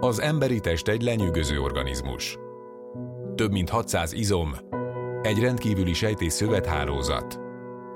Az 0.00 0.20
emberi 0.20 0.60
test 0.60 0.88
egy 0.88 1.02
lenyűgöző 1.02 1.60
organizmus. 1.60 2.38
Több 3.34 3.52
mint 3.52 3.68
600 3.68 4.12
izom, 4.12 4.54
egy 5.22 5.38
rendkívüli 5.38 5.92
sejtés 5.92 6.32
szövethálózat, 6.32 7.40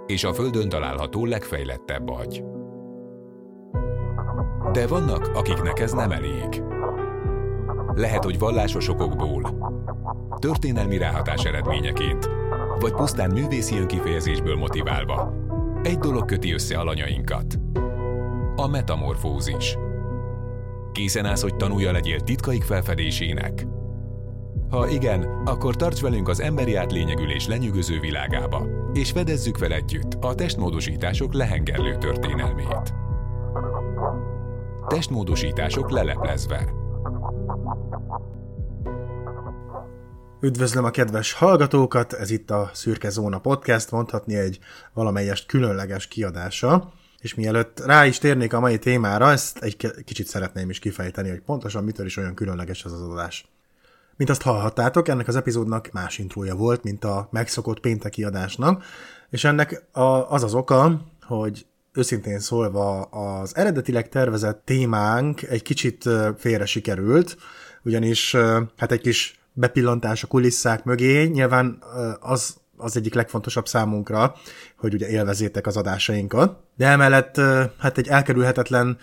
és 0.07 0.25
a 0.25 0.33
Földön 0.33 0.69
található 0.69 1.27
legfejlettebb 1.27 2.09
agy. 2.09 2.45
De 4.73 4.87
vannak, 4.87 5.31
akiknek 5.35 5.79
ez 5.79 5.93
nem 5.93 6.11
elég. 6.11 6.63
Lehet, 7.95 8.25
hogy 8.25 8.39
vallásos 8.39 8.89
okokból, 8.89 9.43
történelmi 10.39 10.99
ráhatás 10.99 11.45
eredményeként, 11.45 12.31
vagy 12.81 12.93
pusztán 12.93 13.31
művészi 13.31 13.79
önkifejezésből 13.79 14.57
motiválva. 14.57 15.35
Egy 15.83 15.99
dolog 15.99 16.25
köti 16.25 16.53
össze 16.53 16.79
alanyainkat. 16.79 17.59
A 18.57 18.67
metamorfózis. 18.67 19.77
Készen 20.93 21.25
állsz, 21.25 21.43
hogy 21.43 21.57
tanulja 21.57 21.93
legyél 21.93 22.21
titkaik 22.21 22.63
felfedésének? 22.63 23.67
Ha 24.71 24.89
igen, 24.89 25.23
akkor 25.45 25.77
tarts 25.77 26.01
velünk 26.01 26.29
az 26.29 26.41
emberi 26.41 26.75
átlényegülés 26.75 27.47
lenyűgöző 27.47 28.01
világába, 28.01 28.67
és 28.93 29.11
fedezzük 29.11 29.57
fel 29.57 29.73
együtt 29.73 30.15
a 30.21 30.35
testmódosítások 30.35 31.35
lehengerlő 31.35 31.99
történelmét. 31.99 32.95
Testmódosítások 34.89 35.91
leleplezve. 35.91 36.73
Üdvözlöm 40.41 40.85
a 40.85 40.91
kedves 40.91 41.33
hallgatókat, 41.33 42.13
ez 42.13 42.31
itt 42.31 42.51
a 42.51 42.71
Szürke 42.73 43.09
Zóna 43.09 43.39
Podcast, 43.39 43.91
mondhatni 43.91 44.37
egy 44.37 44.59
valamelyest 44.93 45.47
különleges 45.47 46.09
kiadása. 46.09 46.93
És 47.23 47.35
mielőtt 47.35 47.81
rá 47.85 48.07
is 48.07 48.19
térnék 48.19 48.53
a 48.53 48.61
mai 48.61 48.79
témára, 48.79 49.31
ezt 49.31 49.59
egy 49.59 49.77
kicsit 50.05 50.27
szeretném 50.27 50.71
is 50.71 50.79
kifejteni, 50.79 51.29
hogy 51.29 51.41
pontosan 51.41 51.85
mitől 51.85 52.07
is 52.07 52.17
olyan 52.17 52.35
különleges 52.35 52.85
ez 52.85 52.93
az 52.93 53.03
adás. 53.03 53.47
Mint 54.17 54.31
azt 54.31 54.43
hallhattátok, 54.43 55.09
ennek 55.09 55.29
az 55.29 55.37
epizódnak 55.37 55.91
más 55.93 56.19
intrója 56.19 56.55
volt, 56.55 56.83
mint 56.83 57.05
a 57.05 57.29
megszokott 57.31 57.81
pénteki 57.81 58.25
adásnak, 58.25 58.85
és 59.31 59.45
ennek 59.45 59.85
a, 59.93 60.03
az 60.31 60.43
az 60.43 60.55
oka, 60.55 61.01
hogy 61.21 61.67
őszintén 61.93 62.39
szólva 62.39 63.03
az 63.03 63.57
eredetileg 63.57 64.09
tervezett 64.09 64.63
témánk 64.65 65.43
egy 65.43 65.63
kicsit 65.63 66.09
félre 66.39 66.67
sikerült, 66.67 67.37
ugyanis 67.83 68.37
hát 68.77 68.93
egy 68.93 69.01
kis 69.01 69.41
bepillantás 69.53 70.23
a 70.23 70.27
kulisszák 70.27 70.85
mögé, 70.85 71.25
nyilván 71.25 71.83
az 72.21 72.57
az 72.83 72.97
egyik 72.97 73.15
legfontosabb 73.15 73.69
számunkra, 73.69 74.35
hogy 74.77 74.95
ugye 74.95 75.09
élvezétek 75.09 75.67
az 75.67 75.77
adásainkat. 75.77 76.57
De 76.77 76.87
emellett 76.87 77.37
hát 77.79 77.99
egy 77.99 78.09
elkerülhetetlen 78.09 78.99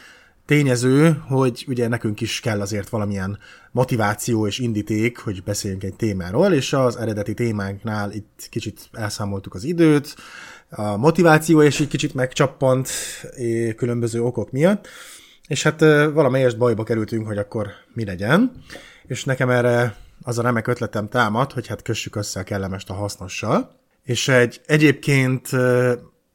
tényező, 0.45 1.21
hogy 1.27 1.65
ugye 1.67 1.87
nekünk 1.87 2.21
is 2.21 2.39
kell 2.39 2.61
azért 2.61 2.89
valamilyen 2.89 3.39
motiváció 3.71 4.47
és 4.47 4.59
indíték, 4.59 5.17
hogy 5.17 5.43
beszéljünk 5.43 5.83
egy 5.83 5.95
témáról, 5.95 6.53
és 6.53 6.73
az 6.73 6.95
eredeti 6.95 7.33
témánknál 7.33 8.11
itt 8.11 8.47
kicsit 8.49 8.89
elszámoltuk 8.91 9.53
az 9.53 9.63
időt, 9.63 10.15
a 10.69 10.97
motiváció 10.97 11.61
és 11.61 11.79
egy 11.79 11.87
kicsit 11.87 12.13
megcsappant 12.13 12.89
különböző 13.75 14.23
okok 14.23 14.51
miatt, 14.51 14.87
és 15.47 15.63
hát 15.63 15.79
valamelyest 16.13 16.57
bajba 16.57 16.83
kerültünk, 16.83 17.27
hogy 17.27 17.37
akkor 17.37 17.67
mi 17.93 18.05
legyen, 18.05 18.51
és 19.07 19.23
nekem 19.23 19.49
erre 19.49 19.95
az 20.21 20.39
a 20.39 20.41
remek 20.41 20.67
ötletem 20.67 21.07
támad, 21.07 21.51
hogy 21.51 21.67
hát 21.67 21.81
kössük 21.81 22.15
össze 22.15 22.39
a 22.39 22.43
kellemest 22.43 22.89
a 22.89 22.93
hasznossal, 22.93 23.71
és 24.03 24.27
egy 24.27 24.61
egyébként 24.65 25.49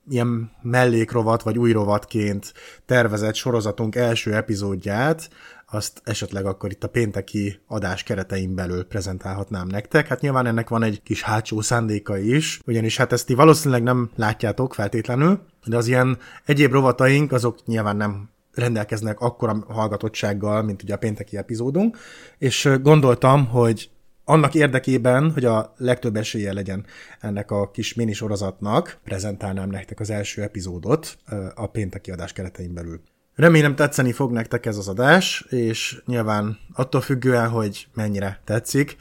ilyen 0.09 0.51
mellékrovat 0.63 1.43
vagy 1.43 1.59
új 1.59 1.73
rovatként 1.73 2.53
tervezett 2.87 3.35
sorozatunk 3.35 3.95
első 3.95 4.35
epizódját, 4.35 5.31
azt 5.67 6.01
esetleg 6.05 6.47
akkor 6.47 6.71
itt 6.71 6.85
a 6.85 6.89
pénteki 6.89 7.61
adás 7.67 8.03
keretein 8.03 8.55
belül 8.55 8.85
prezentálhatnám 8.85 9.67
nektek. 9.67 10.07
Hát 10.07 10.21
nyilván 10.21 10.47
ennek 10.47 10.69
van 10.69 10.83
egy 10.83 11.03
kis 11.03 11.23
hátsó 11.23 11.61
szándéka 11.61 12.19
is, 12.19 12.61
ugyanis 12.67 12.97
hát 12.97 13.13
ezt 13.13 13.27
ti 13.27 13.35
valószínűleg 13.35 13.83
nem 13.83 14.11
látjátok 14.17 14.75
feltétlenül, 14.75 15.41
de 15.65 15.77
az 15.77 15.87
ilyen 15.87 16.19
egyéb 16.45 16.73
rovataink 16.73 17.33
azok 17.33 17.67
nyilván 17.67 17.97
nem 17.97 18.29
rendelkeznek 18.55 19.21
akkora 19.21 19.65
hallgatottsággal, 19.69 20.63
mint 20.63 20.83
ugye 20.83 20.95
a 20.95 20.99
pénteki 20.99 21.37
epizódunk, 21.37 21.99
és 22.39 22.71
gondoltam, 22.83 23.47
hogy 23.47 23.91
annak 24.25 24.55
érdekében, 24.55 25.31
hogy 25.31 25.45
a 25.45 25.75
legtöbb 25.77 26.17
esélye 26.17 26.53
legyen 26.53 26.87
ennek 27.21 27.51
a 27.51 27.71
kis 27.71 27.95
mini 27.95 28.13
sorozatnak, 28.13 28.99
prezentálnám 29.05 29.71
nektek 29.71 30.01
az 30.01 30.11
első 30.11 30.43
epizódot 30.43 31.19
a 31.55 31.67
pénteki 31.67 32.11
adás 32.11 32.33
keretein 32.33 32.75
belül. 32.75 33.01
Remélem 33.35 33.75
tetszeni 33.75 34.13
fog 34.13 34.33
nektek 34.33 34.67
ez 34.67 34.77
az 34.77 34.89
adás, 34.89 35.47
és 35.49 36.03
nyilván 36.07 36.59
attól 36.73 37.01
függően, 37.01 37.49
hogy 37.49 37.87
mennyire 37.95 38.41
tetszik, 38.45 38.97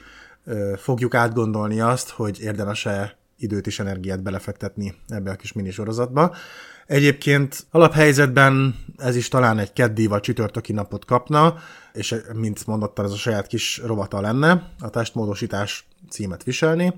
fogjuk 0.78 1.14
átgondolni 1.14 1.80
azt, 1.80 2.10
hogy 2.10 2.42
érdemes-e 2.42 3.18
időt 3.38 3.68
és 3.68 3.80
energiát 3.80 4.24
belefektetni 4.24 4.96
ebbe 5.08 5.32
a 5.32 5.36
kis 5.36 5.54
mini 5.54 5.72
sorozatba. 5.72 6.36
Egyébként 6.88 7.66
alaphelyzetben 7.72 8.76
ez 8.98 9.16
is 9.16 9.28
talán 9.28 9.60
egy 9.60 9.74
keddi 9.74 10.08
vagy 10.08 10.22
csütörtöki 10.22 10.74
napot 10.74 11.06
kapna, 11.06 11.56
és 11.94 12.16
mint 12.34 12.68
mondottam, 12.68 13.06
ez 13.06 13.12
a 13.12 13.16
saját 13.16 13.48
kis 13.48 13.82
rovata 13.86 14.22
lenne, 14.22 14.72
a 14.80 14.90
testmódosítás 14.90 15.88
címet 16.10 16.44
viselni, 16.44 16.94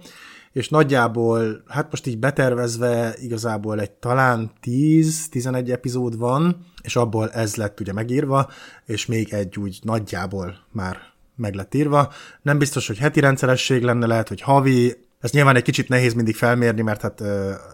és 0.51 0.69
nagyjából, 0.69 1.63
hát 1.68 1.88
most 1.90 2.07
így 2.07 2.18
betervezve 2.18 3.16
igazából 3.22 3.79
egy 3.79 3.91
talán 3.91 4.51
10-11 4.63 5.69
epizód 5.69 6.18
van, 6.18 6.66
és 6.84 6.95
abból 6.95 7.31
ez 7.31 7.56
lett 7.56 7.79
ugye 7.79 7.94
megírva, 7.94 8.50
és 8.85 9.06
még 9.06 9.34
egy 9.34 9.57
úgy 9.59 9.79
nagyjából 9.81 10.57
már 10.72 10.97
meg 11.35 11.53
lett 11.53 11.74
írva. 11.74 12.13
Nem 12.41 12.57
biztos, 12.57 12.88
hogy 12.88 12.97
heti 12.97 13.19
rendszeresség 13.19 13.84
lenne, 13.84 14.06
lehet, 14.06 14.28
hogy 14.28 14.41
havi, 14.41 15.05
ez 15.20 15.31
nyilván 15.31 15.56
egy 15.56 15.64
kicsit 15.64 15.90
nehéz 15.90 16.14
mindig 16.14 16.36
felmérni, 16.36 16.81
mert 16.81 17.02
hát 17.02 17.24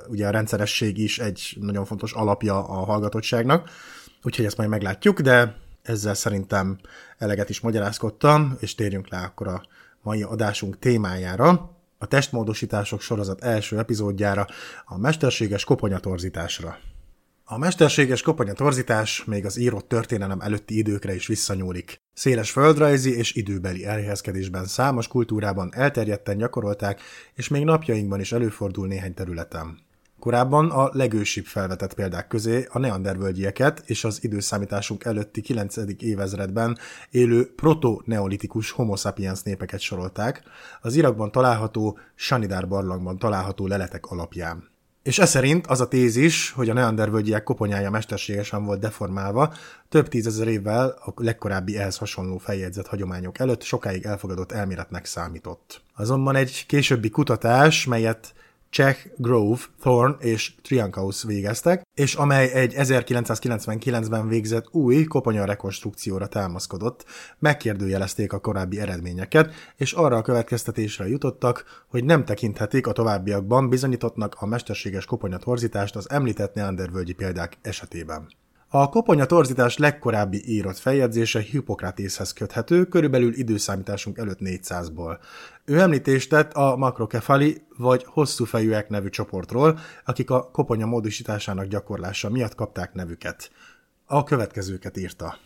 ugye 0.07 0.27
a 0.27 0.31
rendszeresség 0.31 0.97
is 0.97 1.19
egy 1.19 1.57
nagyon 1.59 1.85
fontos 1.85 2.13
alapja 2.13 2.67
a 2.67 2.85
hallgatottságnak, 2.85 3.69
úgyhogy 4.23 4.45
ezt 4.45 4.57
majd 4.57 4.69
meglátjuk, 4.69 5.21
de 5.21 5.55
ezzel 5.81 6.13
szerintem 6.13 6.77
eleget 7.17 7.49
is 7.49 7.59
magyarázkodtam, 7.59 8.57
és 8.59 8.75
térjünk 8.75 9.09
le 9.09 9.17
akkor 9.17 9.47
a 9.47 9.61
mai 10.01 10.23
adásunk 10.23 10.79
témájára, 10.79 11.75
a 11.97 12.05
testmódosítások 12.05 13.01
sorozat 13.01 13.43
első 13.43 13.77
epizódjára, 13.77 14.47
a 14.85 14.97
mesterséges 14.97 15.63
koponyatorzításra. 15.63 16.77
A 17.51 17.57
mesterséges 17.57 18.21
koponyatorzítás 18.21 19.23
még 19.23 19.45
az 19.45 19.57
írott 19.57 19.87
történelem 19.87 20.39
előtti 20.39 20.77
időkre 20.77 21.15
is 21.15 21.27
visszanyúlik. 21.27 21.95
Széles 22.13 22.51
földrajzi 22.51 23.17
és 23.17 23.33
időbeli 23.33 23.85
elhelyezkedésben 23.85 24.65
számos 24.65 25.07
kultúrában 25.07 25.69
elterjedten 25.73 26.37
gyakorolták, 26.37 27.01
és 27.33 27.47
még 27.47 27.63
napjainkban 27.63 28.19
is 28.19 28.31
előfordul 28.31 28.87
néhány 28.87 29.13
területen. 29.13 29.79
Korábban 30.19 30.69
a 30.69 30.89
legősibb 30.93 31.45
felvetett 31.45 31.93
példák 31.93 32.27
közé 32.27 32.67
a 32.69 32.79
neandervölgyieket 32.79 33.83
és 33.85 34.03
az 34.03 34.23
időszámításunk 34.23 35.03
előtti 35.03 35.41
9. 35.41 35.75
évezredben 35.97 36.77
élő 37.09 37.53
proto-neolitikus 37.55 38.71
homo 38.71 38.95
sapiens 38.95 39.41
népeket 39.41 39.79
sorolták, 39.79 40.43
az 40.81 40.95
Irakban 40.95 41.31
található 41.31 41.99
Sanidár 42.15 42.67
barlangban 42.67 43.17
található 43.17 43.67
leletek 43.67 44.05
alapján. 44.05 44.70
És 45.03 45.19
ez 45.19 45.29
szerint 45.29 45.67
az 45.67 45.81
a 45.81 45.87
tézis, 45.87 46.51
hogy 46.51 46.69
a 46.69 46.73
neandervölgyiek 46.73 47.43
koponyája 47.43 47.89
mesterségesen 47.89 48.65
volt 48.65 48.79
deformálva, 48.79 49.53
több 49.89 50.07
tízezer 50.07 50.47
évvel 50.47 50.97
a 51.05 51.11
legkorábbi 51.15 51.77
ehhez 51.77 51.97
hasonló 51.97 52.37
feljegyzett 52.37 52.87
hagyományok 52.87 53.39
előtt 53.39 53.61
sokáig 53.61 54.05
elfogadott 54.05 54.51
elméletnek 54.51 55.05
számított. 55.05 55.81
Azonban 55.95 56.35
egy 56.35 56.65
későbbi 56.65 57.09
kutatás, 57.09 57.85
melyet 57.85 58.33
Czech, 58.71 59.11
Grove, 59.17 59.61
Thorn 59.79 60.15
és 60.19 60.55
Triankaus 60.61 61.23
végeztek, 61.23 61.81
és 61.93 62.15
amely 62.15 62.51
egy 62.51 62.73
1999-ben 62.77 64.27
végzett 64.27 64.67
új 64.71 65.03
koponya 65.03 65.45
rekonstrukcióra 65.45 66.27
támaszkodott, 66.27 67.05
megkérdőjelezték 67.39 68.33
a 68.33 68.39
korábbi 68.39 68.79
eredményeket, 68.79 69.53
és 69.75 69.93
arra 69.93 70.17
a 70.17 70.21
következtetésre 70.21 71.07
jutottak, 71.07 71.83
hogy 71.87 72.03
nem 72.03 72.25
tekinthetik 72.25 72.87
a 72.87 72.91
továbbiakban 72.91 73.69
bizonyítottnak 73.69 74.35
a 74.39 74.45
mesterséges 74.45 75.05
koponya 75.05 75.37
torzítást 75.37 75.95
az 75.95 76.09
említett 76.09 76.53
neandervölgyi 76.53 77.13
példák 77.13 77.57
esetében. 77.61 78.27
A 78.73 78.89
koponya 78.89 79.25
torzítás 79.25 79.77
legkorábbi 79.77 80.43
írott 80.45 80.77
feljegyzése 80.77 81.39
Hippokratészhez 81.39 82.33
köthető, 82.33 82.85
körülbelül 82.85 83.33
időszámításunk 83.33 84.17
előtt 84.17 84.37
400-ból. 84.41 85.17
Ő 85.65 85.79
említést 85.79 86.29
tett 86.29 86.53
a 86.53 86.75
makrokefali 86.75 87.61
vagy 87.77 88.03
hosszú 88.07 88.45
fejűek 88.45 88.89
nevű 88.89 89.09
csoportról, 89.09 89.79
akik 90.05 90.29
a 90.29 90.49
koponya 90.51 90.85
módosításának 90.85 91.65
gyakorlása 91.65 92.29
miatt 92.29 92.55
kapták 92.55 92.93
nevüket. 92.93 93.51
A 94.05 94.23
következőket 94.23 94.97
írta. 94.97 95.37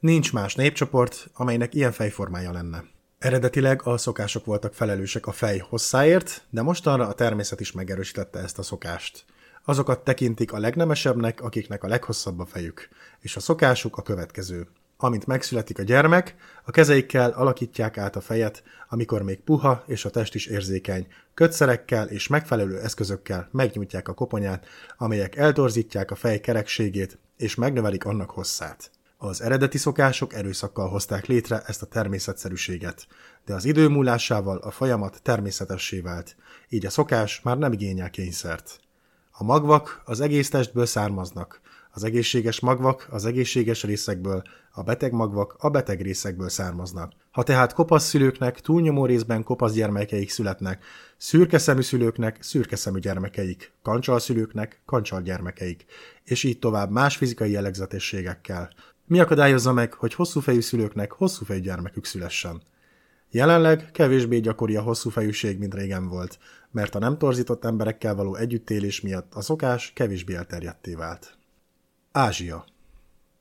Nincs 0.00 0.32
más 0.32 0.54
népcsoport, 0.54 1.30
amelynek 1.34 1.74
ilyen 1.74 1.92
fejformája 1.92 2.52
lenne. 2.52 2.84
Eredetileg 3.18 3.80
a 3.84 3.96
szokások 3.96 4.44
voltak 4.44 4.74
felelősek 4.74 5.26
a 5.26 5.32
fej 5.32 5.58
hosszáért, 5.58 6.46
de 6.50 6.62
mostanra 6.62 7.06
a 7.06 7.14
természet 7.14 7.60
is 7.60 7.72
megerősítette 7.72 8.38
ezt 8.38 8.58
a 8.58 8.62
szokást. 8.62 9.24
Azokat 9.68 10.04
tekintik 10.04 10.52
a 10.52 10.58
legnemesebbnek, 10.58 11.40
akiknek 11.40 11.84
a 11.84 11.88
leghosszabb 11.88 12.38
a 12.38 12.46
fejük, 12.46 12.88
és 13.20 13.36
a 13.36 13.40
szokásuk 13.40 13.96
a 13.96 14.02
következő. 14.02 14.68
Amint 14.96 15.26
megszületik 15.26 15.78
a 15.78 15.82
gyermek, 15.82 16.34
a 16.64 16.70
kezeikkel 16.70 17.30
alakítják 17.30 17.98
át 17.98 18.16
a 18.16 18.20
fejet, 18.20 18.62
amikor 18.88 19.22
még 19.22 19.40
puha 19.40 19.84
és 19.86 20.04
a 20.04 20.10
test 20.10 20.34
is 20.34 20.46
érzékeny. 20.46 21.06
Kötszerekkel 21.34 22.08
és 22.08 22.28
megfelelő 22.28 22.80
eszközökkel 22.80 23.48
megnyújtják 23.52 24.08
a 24.08 24.14
koponyát, 24.14 24.66
amelyek 24.96 25.36
eltorzítják 25.36 26.10
a 26.10 26.14
fej 26.14 26.40
kerekségét 26.40 27.18
és 27.36 27.54
megnövelik 27.54 28.04
annak 28.04 28.30
hosszát. 28.30 28.90
Az 29.18 29.40
eredeti 29.40 29.78
szokások 29.78 30.34
erőszakkal 30.34 30.88
hozták 30.88 31.26
létre 31.26 31.62
ezt 31.66 31.82
a 31.82 31.86
természetszerűséget, 31.86 33.06
de 33.44 33.54
az 33.54 33.64
idő 33.64 33.88
múlásával 33.88 34.56
a 34.56 34.70
folyamat 34.70 35.22
természetessé 35.22 36.00
vált, 36.00 36.36
így 36.68 36.86
a 36.86 36.90
szokás 36.90 37.40
már 37.40 37.58
nem 37.58 37.72
igényel 37.72 38.10
kényszert. 38.10 38.84
A 39.38 39.44
magvak 39.44 40.02
az 40.04 40.20
egész 40.20 40.50
testből 40.50 40.86
származnak, 40.86 41.60
az 41.90 42.04
egészséges 42.04 42.60
magvak 42.60 43.06
az 43.10 43.24
egészséges 43.24 43.82
részekből, 43.82 44.42
a 44.72 44.82
beteg 44.82 45.12
magvak 45.12 45.54
a 45.58 45.68
beteg 45.68 46.00
részekből 46.00 46.48
származnak. 46.48 47.12
Ha 47.30 47.42
tehát 47.42 47.72
kopasz 47.72 48.08
szülőknek 48.08 48.60
túlnyomó 48.60 49.06
részben 49.06 49.42
kopasz 49.42 49.72
gyermekeik 49.72 50.30
születnek, 50.30 50.84
szürke 51.16 51.58
szemű 51.58 51.80
szülőknek 51.80 52.42
szürke 52.42 52.76
szemű 52.76 52.98
gyermekeik, 52.98 53.72
kancsal 53.82 54.18
szülőknek 54.18 54.82
kancsal 54.86 55.22
gyermekeik, 55.22 55.84
és 56.24 56.44
így 56.44 56.58
tovább 56.58 56.90
más 56.90 57.16
fizikai 57.16 57.50
jellegzetességekkel. 57.50 58.70
Mi 59.06 59.20
akadályozza 59.20 59.72
meg, 59.72 59.92
hogy 59.92 60.14
hosszú 60.14 60.40
fejű 60.40 60.60
szülőknek 60.60 61.12
hosszú 61.12 61.44
fejű 61.44 61.60
gyermekük 61.60 62.04
szülessen? 62.04 62.62
Jelenleg 63.30 63.90
kevésbé 63.92 64.38
gyakori 64.38 64.76
a 64.76 64.82
hosszú 64.82 65.10
fejűség, 65.10 65.58
mint 65.58 65.74
régen 65.74 66.08
volt, 66.08 66.38
mert 66.76 66.94
a 66.94 66.98
nem 66.98 67.18
torzított 67.18 67.64
emberekkel 67.64 68.14
való 68.14 68.34
együttélés 68.34 69.00
miatt 69.00 69.34
a 69.34 69.40
szokás 69.40 69.92
kevésbé 69.94 70.34
elterjedté 70.34 70.94
vált. 70.94 71.38
Ázsia 72.12 72.64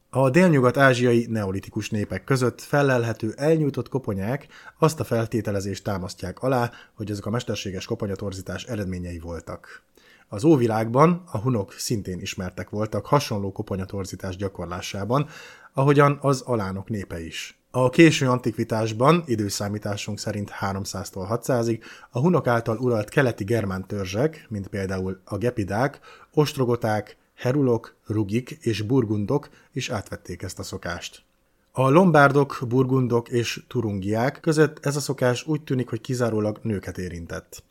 A 0.10 0.30
délnyugat-ázsiai 0.30 1.26
neolitikus 1.30 1.90
népek 1.90 2.24
között 2.24 2.62
fellelhető 2.62 3.34
elnyújtott 3.38 3.90
koponyák 3.90 4.48
azt 4.80 5.00
a 5.00 5.04
feltételezést 5.04 5.84
támasztják 5.84 6.40
alá, 6.40 6.72
hogy 6.94 7.12
ezek 7.12 7.26
a 7.26 7.30
mesterséges 7.30 7.86
koponyatorzítás 7.86 8.64
eredményei 8.64 9.20
voltak. 9.20 9.84
Az 10.28 10.44
óvilágban 10.44 11.24
a 11.32 11.38
hunok 11.38 11.74
szintén 11.74 12.20
ismertek 12.20 12.70
voltak 12.70 13.06
hasonló 13.06 13.52
koponyatorzítás 13.52 14.36
gyakorlásában, 14.36 15.28
ahogyan 15.74 16.18
az 16.22 16.42
alánok 16.42 16.90
népe 16.90 17.26
is. 17.26 17.60
A 17.78 17.90
késő 17.90 18.30
antikvitásban, 18.30 19.24
időszámításunk 19.26 20.20
szerint 20.20 20.52
300-tól 20.62 21.28
600-ig, 21.30 21.82
a 22.10 22.20
hunok 22.20 22.48
által 22.48 22.78
uralt 22.78 23.10
keleti 23.10 23.44
germán 23.44 23.88
törzsek, 23.88 24.46
mint 24.50 24.68
például 24.68 25.20
a 25.24 25.38
gepidák, 25.38 26.00
ostrogoták, 26.34 27.18
herulok, 27.36 27.96
rugik 28.08 28.58
és 28.62 28.82
burgundok 28.82 29.50
is 29.74 29.90
átvették 29.90 30.42
ezt 30.42 30.60
a 30.60 30.64
szokást. 30.64 31.24
A 31.72 31.90
lombárdok, 31.90 32.60
burgundok 32.68 33.30
és 33.30 33.64
turungiák 33.68 34.40
között 34.40 34.86
ez 34.86 34.96
a 34.96 35.00
szokás 35.00 35.48
úgy 35.48 35.62
tűnik, 35.62 35.90
hogy 35.90 36.02
kizárólag 36.02 36.60
nőket 36.62 36.98
érintett. 36.98 37.64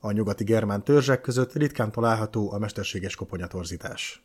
A 0.00 0.12
nyugati 0.12 0.44
germán 0.44 0.84
törzsek 0.84 1.20
között 1.20 1.52
ritkán 1.52 1.92
található 1.92 2.52
a 2.52 2.58
mesterséges 2.58 3.14
koponyatorzítás. 3.14 4.22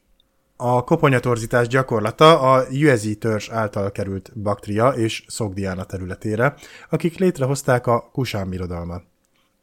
A 0.59 0.83
koponyatorzítás 0.83 1.67
gyakorlata 1.67 2.39
a 2.39 2.63
Juezi 2.69 3.15
törzs 3.15 3.49
által 3.49 3.91
került 3.91 4.31
Baktria 4.39 4.89
és 4.89 5.23
Szogdiána 5.27 5.83
területére, 5.83 6.55
akik 6.89 7.17
létrehozták 7.17 7.87
a 7.87 8.09
Kusán 8.11 8.49
birodalmat. 8.49 9.03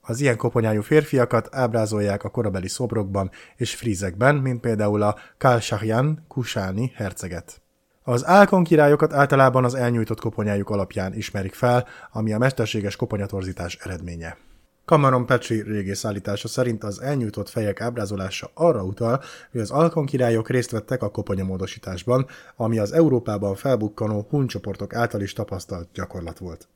Az 0.01 0.21
ilyen 0.21 0.37
koponyájú 0.37 0.83
férfiakat 0.83 1.49
ábrázolják 1.55 2.25
a 2.25 2.29
korabeli 2.29 2.69
szobrokban 2.69 3.31
és 3.57 3.75
frízekben, 3.75 4.35
mint 4.35 4.61
például 4.61 5.03
a 5.03 5.17
Kálsahjan 5.39 6.25
kusáni 6.29 6.93
herceget. 6.95 7.61
Az 8.03 8.27
álkon 8.27 8.65
királyokat 8.65 9.13
általában 9.13 9.65
az 9.65 9.75
elnyújtott 9.75 10.21
koponyájuk 10.21 10.71
alapján 10.71 11.15
ismerik 11.15 11.55
fel, 11.55 11.87
ami 12.13 12.33
a 12.33 12.39
mesterséges 12.39 12.97
koponyatorzítás 12.97 13.79
eredménye. 13.83 14.37
Cameron 14.85 15.27
Petri 15.27 15.63
régész 15.63 16.05
állítása 16.05 16.49
szerint 16.49 16.85
az 16.85 17.01
elnyújtott 17.01 17.49
fejek 17.49 17.81
ábrázolása 17.81 18.51
arra 18.55 18.83
utal, 18.83 19.23
hogy 19.51 19.61
az 19.61 19.71
alkon 19.71 20.07
királyok 20.07 20.49
részt 20.49 20.71
vettek 20.71 21.03
a 21.03 21.11
koponyamódosításban, 21.11 22.27
ami 22.57 22.79
az 22.79 22.93
Európában 22.93 23.55
felbukkanó 23.55 24.27
huncsoportok 24.31 24.95
által 24.95 25.21
is 25.21 25.33
tapasztalt 25.33 25.89
gyakorlat 25.95 26.39
volt. 26.39 26.69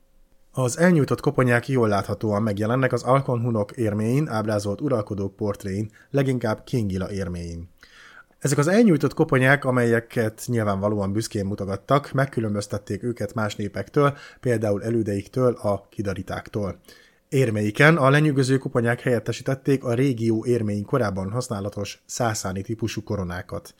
Az 0.51 0.77
elnyújtott 0.77 1.21
koponyák 1.21 1.67
jól 1.67 1.87
láthatóan 1.87 2.41
megjelennek 2.41 2.93
az 2.93 3.03
Alkon 3.03 3.41
hunok 3.41 3.71
érméin, 3.71 4.27
ábrázolt 4.27 4.81
uralkodók 4.81 5.35
portréin, 5.35 5.91
leginkább 6.09 6.63
Kingila 6.63 7.11
érméin. 7.11 7.69
Ezek 8.39 8.57
az 8.57 8.67
elnyújtott 8.67 9.13
koponyák, 9.13 9.65
amelyeket 9.65 10.43
nyilvánvalóan 10.45 11.11
büszkén 11.11 11.45
mutogattak, 11.45 12.11
megkülönböztették 12.11 13.03
őket 13.03 13.33
más 13.33 13.55
népektől, 13.55 14.17
például 14.39 14.83
elődeiktől, 14.83 15.53
a 15.53 15.87
kidaritáktól. 15.89 16.79
Érmeiken 17.29 17.97
a 17.97 18.09
lenyűgöző 18.09 18.57
koponyák 18.57 19.01
helyettesítették 19.01 19.83
a 19.83 19.93
régió 19.93 20.45
érméin 20.45 20.85
korábban 20.85 21.31
használatos 21.31 22.01
szászáni 22.05 22.61
típusú 22.61 23.03
koronákat. 23.03 23.73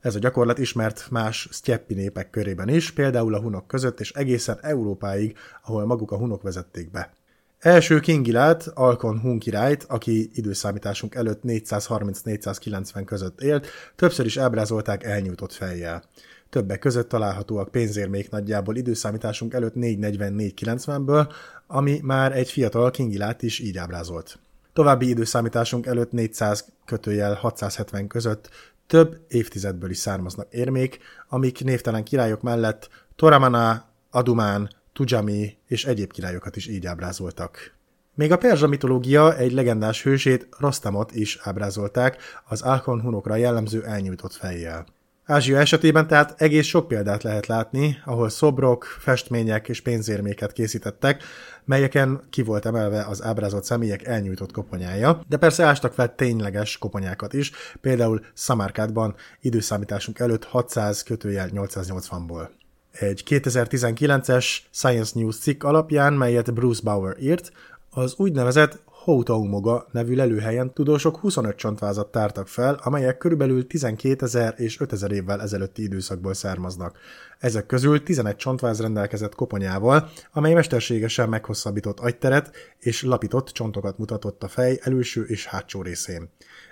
Ez 0.00 0.14
a 0.14 0.18
gyakorlat 0.18 0.58
ismert 0.58 1.06
más 1.10 1.48
sztyeppi 1.50 1.94
népek 1.94 2.30
körében 2.30 2.68
is, 2.68 2.90
például 2.90 3.34
a 3.34 3.40
hunok 3.40 3.66
között 3.66 4.00
és 4.00 4.12
egészen 4.12 4.58
Európáig, 4.62 5.36
ahol 5.62 5.86
maguk 5.86 6.10
a 6.10 6.16
hunok 6.16 6.42
vezették 6.42 6.90
be. 6.90 7.12
Első 7.58 8.00
Kingilát, 8.00 8.70
Alkon 8.74 9.20
Hun 9.20 9.38
királyt, 9.38 9.84
aki 9.88 10.30
időszámításunk 10.34 11.14
előtt 11.14 11.40
430-490 11.46 13.02
között 13.04 13.40
élt, 13.40 13.66
többször 13.96 14.26
is 14.26 14.36
ábrázolták 14.36 15.04
elnyújtott 15.04 15.52
fejjel. 15.52 16.02
Többek 16.50 16.78
között 16.78 17.08
találhatóak 17.08 17.70
pénzérmék 17.70 18.30
nagyjából 18.30 18.76
időszámításunk 18.76 19.54
előtt 19.54 19.74
444-90-ből, 19.76 21.32
ami 21.72 22.00
már 22.02 22.36
egy 22.36 22.50
fiatal 22.50 22.90
Kingilát 22.90 23.42
is 23.42 23.58
így 23.58 23.78
ábrázolt. 23.78 24.38
További 24.72 25.08
időszámításunk 25.08 25.86
előtt 25.86 26.12
400 26.12 26.64
kötőjel 26.84 27.34
670 27.34 28.06
között 28.06 28.50
több 28.86 29.20
évtizedből 29.28 29.90
is 29.90 29.98
származnak 29.98 30.52
érmék, 30.52 30.98
amik 31.28 31.64
névtelen 31.64 32.04
királyok 32.04 32.42
mellett 32.42 32.88
Toramana, 33.16 33.84
Adumán, 34.10 34.70
Tujami 34.92 35.56
és 35.66 35.84
egyéb 35.84 36.12
királyokat 36.12 36.56
is 36.56 36.66
így 36.66 36.86
ábrázoltak. 36.86 37.74
Még 38.14 38.32
a 38.32 38.38
perzsa 38.38 38.66
mitológia 38.66 39.36
egy 39.36 39.52
legendás 39.52 40.02
hősét, 40.02 40.48
Rostamot 40.58 41.14
is 41.14 41.38
ábrázolták 41.42 42.16
az 42.48 42.62
Alkon 42.62 43.00
hunokra 43.00 43.36
jellemző 43.36 43.84
elnyújtott 43.84 44.32
fejjel. 44.32 44.86
Ázsia 45.30 45.58
esetében 45.58 46.06
tehát 46.06 46.40
egész 46.40 46.66
sok 46.66 46.88
példát 46.88 47.22
lehet 47.22 47.46
látni, 47.46 47.98
ahol 48.04 48.28
szobrok, 48.28 48.84
festmények 48.84 49.68
és 49.68 49.80
pénzérméket 49.80 50.52
készítettek, 50.52 51.22
melyeken 51.64 52.20
ki 52.30 52.42
volt 52.42 52.66
emelve 52.66 53.04
az 53.04 53.22
ábrázolt 53.22 53.64
személyek 53.64 54.06
elnyújtott 54.06 54.52
koponyája, 54.52 55.20
de 55.28 55.36
persze 55.36 55.64
ástak 55.64 55.92
fel 55.92 56.14
tényleges 56.14 56.78
koponyákat 56.78 57.32
is, 57.32 57.50
például 57.80 58.24
Szamarkádban 58.34 59.14
időszámításunk 59.40 60.18
előtt 60.18 60.44
600 60.44 61.02
kötőjel 61.02 61.48
880-ból. 61.54 62.48
Egy 62.90 63.22
2019-es 63.26 64.56
Science 64.70 65.12
News 65.14 65.38
cikk 65.38 65.62
alapján, 65.62 66.12
melyet 66.12 66.54
Bruce 66.54 66.80
Bauer 66.84 67.16
írt, 67.20 67.52
az 67.90 68.14
úgynevezett 68.16 68.82
Houtaumoga 69.04 69.86
nevű 69.92 70.14
lelőhelyen 70.14 70.72
tudósok 70.72 71.16
25 71.16 71.56
csontvázat 71.56 72.10
tártak 72.10 72.48
fel, 72.48 72.80
amelyek 72.82 73.18
körülbelül 73.18 73.66
12 73.66 74.24
ezer 74.24 74.54
és 74.56 74.80
5 74.80 74.92
ezer 74.92 75.10
évvel 75.10 75.42
ezelőtti 75.42 75.82
időszakból 75.82 76.34
származnak. 76.34 76.98
Ezek 77.38 77.66
közül 77.66 78.02
11 78.02 78.36
csontváz 78.36 78.80
rendelkezett 78.80 79.34
koponyával, 79.34 80.08
amely 80.32 80.52
mesterségesen 80.52 81.28
meghosszabbított 81.28 82.00
agyteret 82.00 82.50
és 82.78 83.02
lapított 83.02 83.48
csontokat 83.48 83.98
mutatott 83.98 84.42
a 84.42 84.48
fej 84.48 84.78
előső 84.82 85.22
és 85.22 85.46
hátsó 85.46 85.82
részén. 85.82 86.28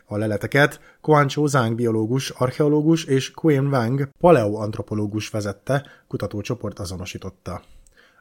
A 0.06 0.16
leleteket 0.16 0.80
Kuancho 1.00 1.46
Zhang 1.46 1.74
biológus, 1.74 2.30
archeológus 2.30 3.04
és 3.04 3.30
Queen 3.30 3.66
Wang 3.66 4.08
paleoantropológus 4.20 5.28
vezette, 5.28 5.86
kutatócsoport 6.08 6.78
azonosította. 6.78 7.62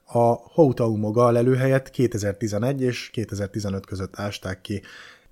A 0.10 0.34
Houtaumoga 0.54 1.32
lelőhelyet 1.32 1.90
2011 1.90 2.82
és 2.82 3.10
2015 3.10 3.86
között 3.86 4.20
ásták 4.20 4.62
ki. 4.62 4.82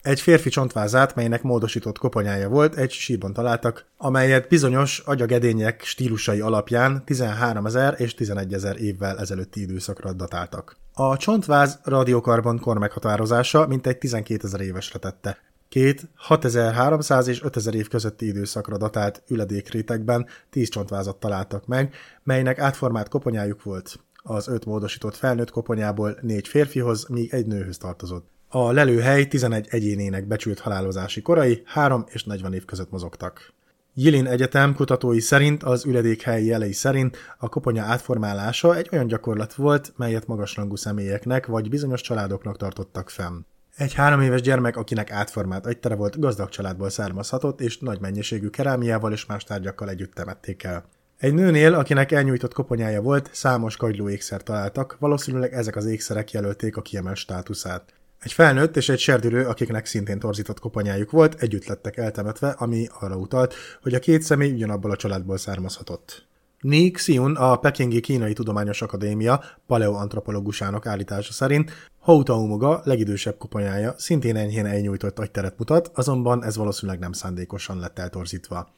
Egy 0.01 0.21
férfi 0.21 0.49
csontvázát, 0.49 1.15
melynek 1.15 1.41
módosított 1.41 1.97
koponyája 1.97 2.49
volt, 2.49 2.75
egy 2.75 2.91
sírban 2.91 3.33
találtak, 3.33 3.85
amelyet 3.97 4.47
bizonyos 4.47 4.99
agyagedények 4.99 5.83
stílusai 5.83 6.39
alapján 6.39 7.05
13 7.05 7.65
ezer 7.65 7.95
és 7.97 8.13
11 8.13 8.53
ezer 8.53 8.81
évvel 8.81 9.19
ezelőtti 9.19 9.61
időszakra 9.61 10.13
datáltak. 10.13 10.77
A 10.93 11.17
csontváz 11.17 11.79
radiokarbon 11.83 12.59
kor 12.59 12.77
meghatározása 12.77 13.67
mintegy 13.67 13.97
12 13.97 14.47
ezer 14.47 14.61
évesre 14.61 14.99
tette. 14.99 15.37
Két 15.69 16.09
6300 16.15 17.27
és 17.27 17.43
5000 17.43 17.75
év 17.75 17.87
közötti 17.87 18.27
időszakra 18.27 18.77
datált 18.77 19.23
üledékrétegben 19.27 20.25
10 20.49 20.69
csontvázat 20.69 21.19
találtak 21.19 21.65
meg, 21.65 21.93
melynek 22.23 22.59
átformált 22.59 23.09
koponyájuk 23.09 23.63
volt 23.63 23.99
az 24.27 24.47
öt 24.47 24.65
módosított 24.65 25.15
felnőtt 25.15 25.51
koponyából 25.51 26.17
négy 26.21 26.47
férfihoz, 26.47 27.05
míg 27.07 27.33
egy 27.33 27.45
nőhöz 27.45 27.77
tartozott. 27.77 28.29
A 28.49 28.71
lelőhely 28.71 29.25
11 29.25 29.67
egyénének 29.69 30.27
becsült 30.27 30.59
halálozási 30.59 31.21
korai 31.21 31.61
3 31.65 32.03
és 32.07 32.23
40 32.23 32.53
év 32.53 32.65
között 32.65 32.91
mozogtak. 32.91 33.53
Jilin 33.93 34.25
Egyetem 34.25 34.75
kutatói 34.75 35.19
szerint 35.19 35.63
az 35.63 35.85
üledékhely 35.85 36.43
jelei 36.43 36.73
szerint 36.73 37.17
a 37.37 37.49
koponya 37.49 37.83
átformálása 37.83 38.75
egy 38.75 38.89
olyan 38.91 39.07
gyakorlat 39.07 39.53
volt, 39.53 39.93
melyet 39.97 40.27
magasrangú 40.27 40.75
személyeknek 40.75 41.45
vagy 41.45 41.69
bizonyos 41.69 42.01
családoknak 42.01 42.57
tartottak 42.57 43.09
fenn. 43.09 43.39
Egy 43.75 43.93
három 43.93 44.21
éves 44.21 44.41
gyermek, 44.41 44.77
akinek 44.77 45.11
átformált 45.11 45.65
agytere 45.65 45.95
volt, 45.95 46.19
gazdag 46.19 46.49
családból 46.49 46.89
származhatott, 46.89 47.61
és 47.61 47.77
nagy 47.77 47.99
mennyiségű 47.99 48.47
kerámiával 48.47 49.11
és 49.11 49.25
más 49.25 49.43
tárgyakkal 49.43 49.89
együtt 49.89 50.13
temették 50.13 50.63
el. 50.63 50.85
Egy 51.17 51.33
nőnél, 51.33 51.73
akinek 51.73 52.11
elnyújtott 52.11 52.53
koponyája 52.53 53.01
volt, 53.01 53.29
számos 53.31 53.77
kagyló 53.77 54.09
ékszer 54.09 54.43
találtak, 54.43 54.95
valószínűleg 54.99 55.53
ezek 55.53 55.75
az 55.75 55.85
ékszerek 55.85 56.31
jelölték 56.31 56.77
a 56.77 56.81
kiemelt 56.81 57.17
státuszát. 57.17 57.93
Egy 58.19 58.31
felnőtt 58.31 58.77
és 58.77 58.89
egy 58.89 58.99
serdülő, 58.99 59.45
akiknek 59.45 59.85
szintén 59.85 60.19
torzított 60.19 60.59
koponyájuk 60.59 61.11
volt, 61.11 61.41
együtt 61.41 61.65
lettek 61.65 61.97
eltemetve, 61.97 62.49
ami 62.49 62.87
arra 62.99 63.15
utalt, 63.15 63.53
hogy 63.81 63.93
a 63.93 63.99
két 63.99 64.21
személy 64.21 64.51
ugyanabból 64.51 64.91
a 64.91 64.95
családból 64.95 65.37
származhatott. 65.37 66.27
Ni 66.59 66.91
Xiun, 66.91 67.35
a 67.35 67.55
Pekingi 67.55 67.99
Kínai 67.99 68.33
Tudományos 68.33 68.81
Akadémia 68.81 69.43
paleoantropológusának 69.67 70.85
állítása 70.85 71.31
szerint 71.31 71.71
Houtaumoga 71.99 72.81
legidősebb 72.83 73.37
koponyája 73.37 73.93
szintén 73.97 74.35
enyhén 74.35 74.65
elnyújtott 74.65 75.19
agyteret 75.19 75.57
mutat, 75.57 75.91
azonban 75.93 76.43
ez 76.43 76.55
valószínűleg 76.55 76.99
nem 76.99 77.11
szándékosan 77.11 77.79
lett 77.79 77.99
eltorzítva. 77.99 78.73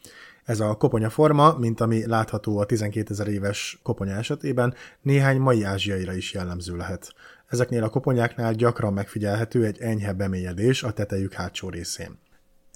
Ez 0.48 0.60
a 0.60 0.76
koponya 0.76 1.10
forma, 1.10 1.58
mint 1.58 1.82
ami 1.82 2.06
látható 2.06 2.58
a 2.58 2.66
12 2.66 3.14
ezer 3.14 3.28
éves 3.28 3.80
koponya 3.84 4.16
esetében, 4.16 4.74
néhány 5.02 5.40
mai 5.40 5.64
ázsiaira 5.64 6.14
is 6.14 6.34
jellemző 6.34 6.76
lehet. 6.76 7.14
Ezeknél 7.48 7.84
a 7.84 7.90
koponyáknál 7.90 8.54
gyakran 8.54 8.94
megfigyelhető 8.94 9.66
egy 9.66 9.80
enyhe 9.80 10.14
bemélyedés 10.14 10.84
a 10.84 10.92
tetejük 10.92 11.34
hátsó 11.34 11.70
részén. 11.70 12.20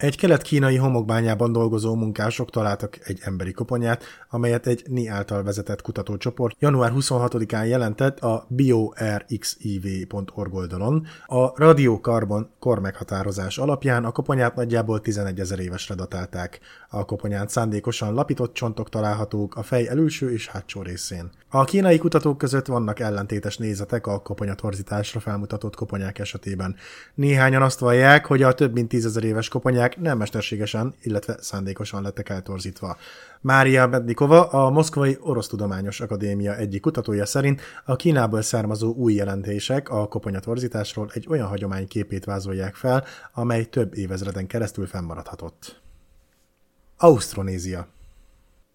Egy 0.01 0.17
kelet-kínai 0.17 0.75
homokbányában 0.75 1.51
dolgozó 1.51 1.95
munkások 1.95 2.49
találtak 2.49 2.99
egy 3.03 3.19
emberi 3.23 3.51
koponyát, 3.51 4.03
amelyet 4.29 4.67
egy 4.67 4.83
NI 4.87 5.07
által 5.07 5.43
vezetett 5.43 5.81
kutatócsoport 5.81 6.55
január 6.59 6.91
26-án 6.95 7.67
jelentett 7.67 8.19
a 8.19 8.45
biorxiv.org 8.49 10.53
oldalon. 10.53 11.07
A 11.25 11.51
radiokarbon 11.55 12.49
kormeghatározás 12.59 13.57
alapján 13.57 14.05
a 14.05 14.11
koponyát 14.11 14.55
nagyjából 14.55 15.01
11 15.01 15.39
ezer 15.39 15.59
évesre 15.59 15.95
datálták. 15.95 16.59
A 16.89 17.05
koponyán 17.05 17.47
szándékosan 17.47 18.13
lapított 18.13 18.53
csontok 18.53 18.89
találhatók 18.89 19.55
a 19.55 19.63
fej 19.63 19.87
elülső 19.87 20.31
és 20.31 20.47
hátsó 20.47 20.81
részén. 20.81 21.29
A 21.49 21.63
kínai 21.63 21.97
kutatók 21.97 22.37
között 22.37 22.65
vannak 22.65 22.99
ellentétes 22.99 23.57
nézetek 23.57 24.07
a 24.07 24.19
koponyatorzításra 24.19 25.19
felmutatott 25.19 25.75
koponyák 25.75 26.19
esetében. 26.19 26.75
Néhányan 27.13 27.61
azt 27.61 27.79
vallják, 27.79 28.25
hogy 28.25 28.43
a 28.43 28.53
több 28.53 28.73
mint 28.73 28.87
tízezer 28.87 29.23
éves 29.23 29.47
koponyák 29.47 29.89
nem 29.97 30.17
mesterségesen, 30.17 30.93
illetve 31.01 31.37
szándékosan 31.39 32.01
lettek 32.01 32.29
eltorzítva. 32.29 32.97
Mária 33.41 33.87
Bednikova, 33.87 34.47
a 34.47 34.69
Moszkvai 34.69 35.17
Orosz 35.21 35.47
Tudományos 35.47 35.99
Akadémia 35.99 36.55
egyik 36.55 36.81
kutatója 36.81 37.25
szerint 37.25 37.61
a 37.85 37.95
Kínából 37.95 38.41
származó 38.41 38.93
új 38.93 39.13
jelentések 39.13 39.89
a 39.89 40.07
koponyatorzításról 40.07 41.09
egy 41.13 41.25
olyan 41.29 41.47
hagyomány 41.47 41.87
képét 41.87 42.25
vázolják 42.25 42.75
fel, 42.75 43.05
amely 43.33 43.65
több 43.65 43.95
évezreden 43.95 44.47
keresztül 44.47 44.87
fennmaradhatott. 44.87 45.81
Ausztronézia 46.97 47.87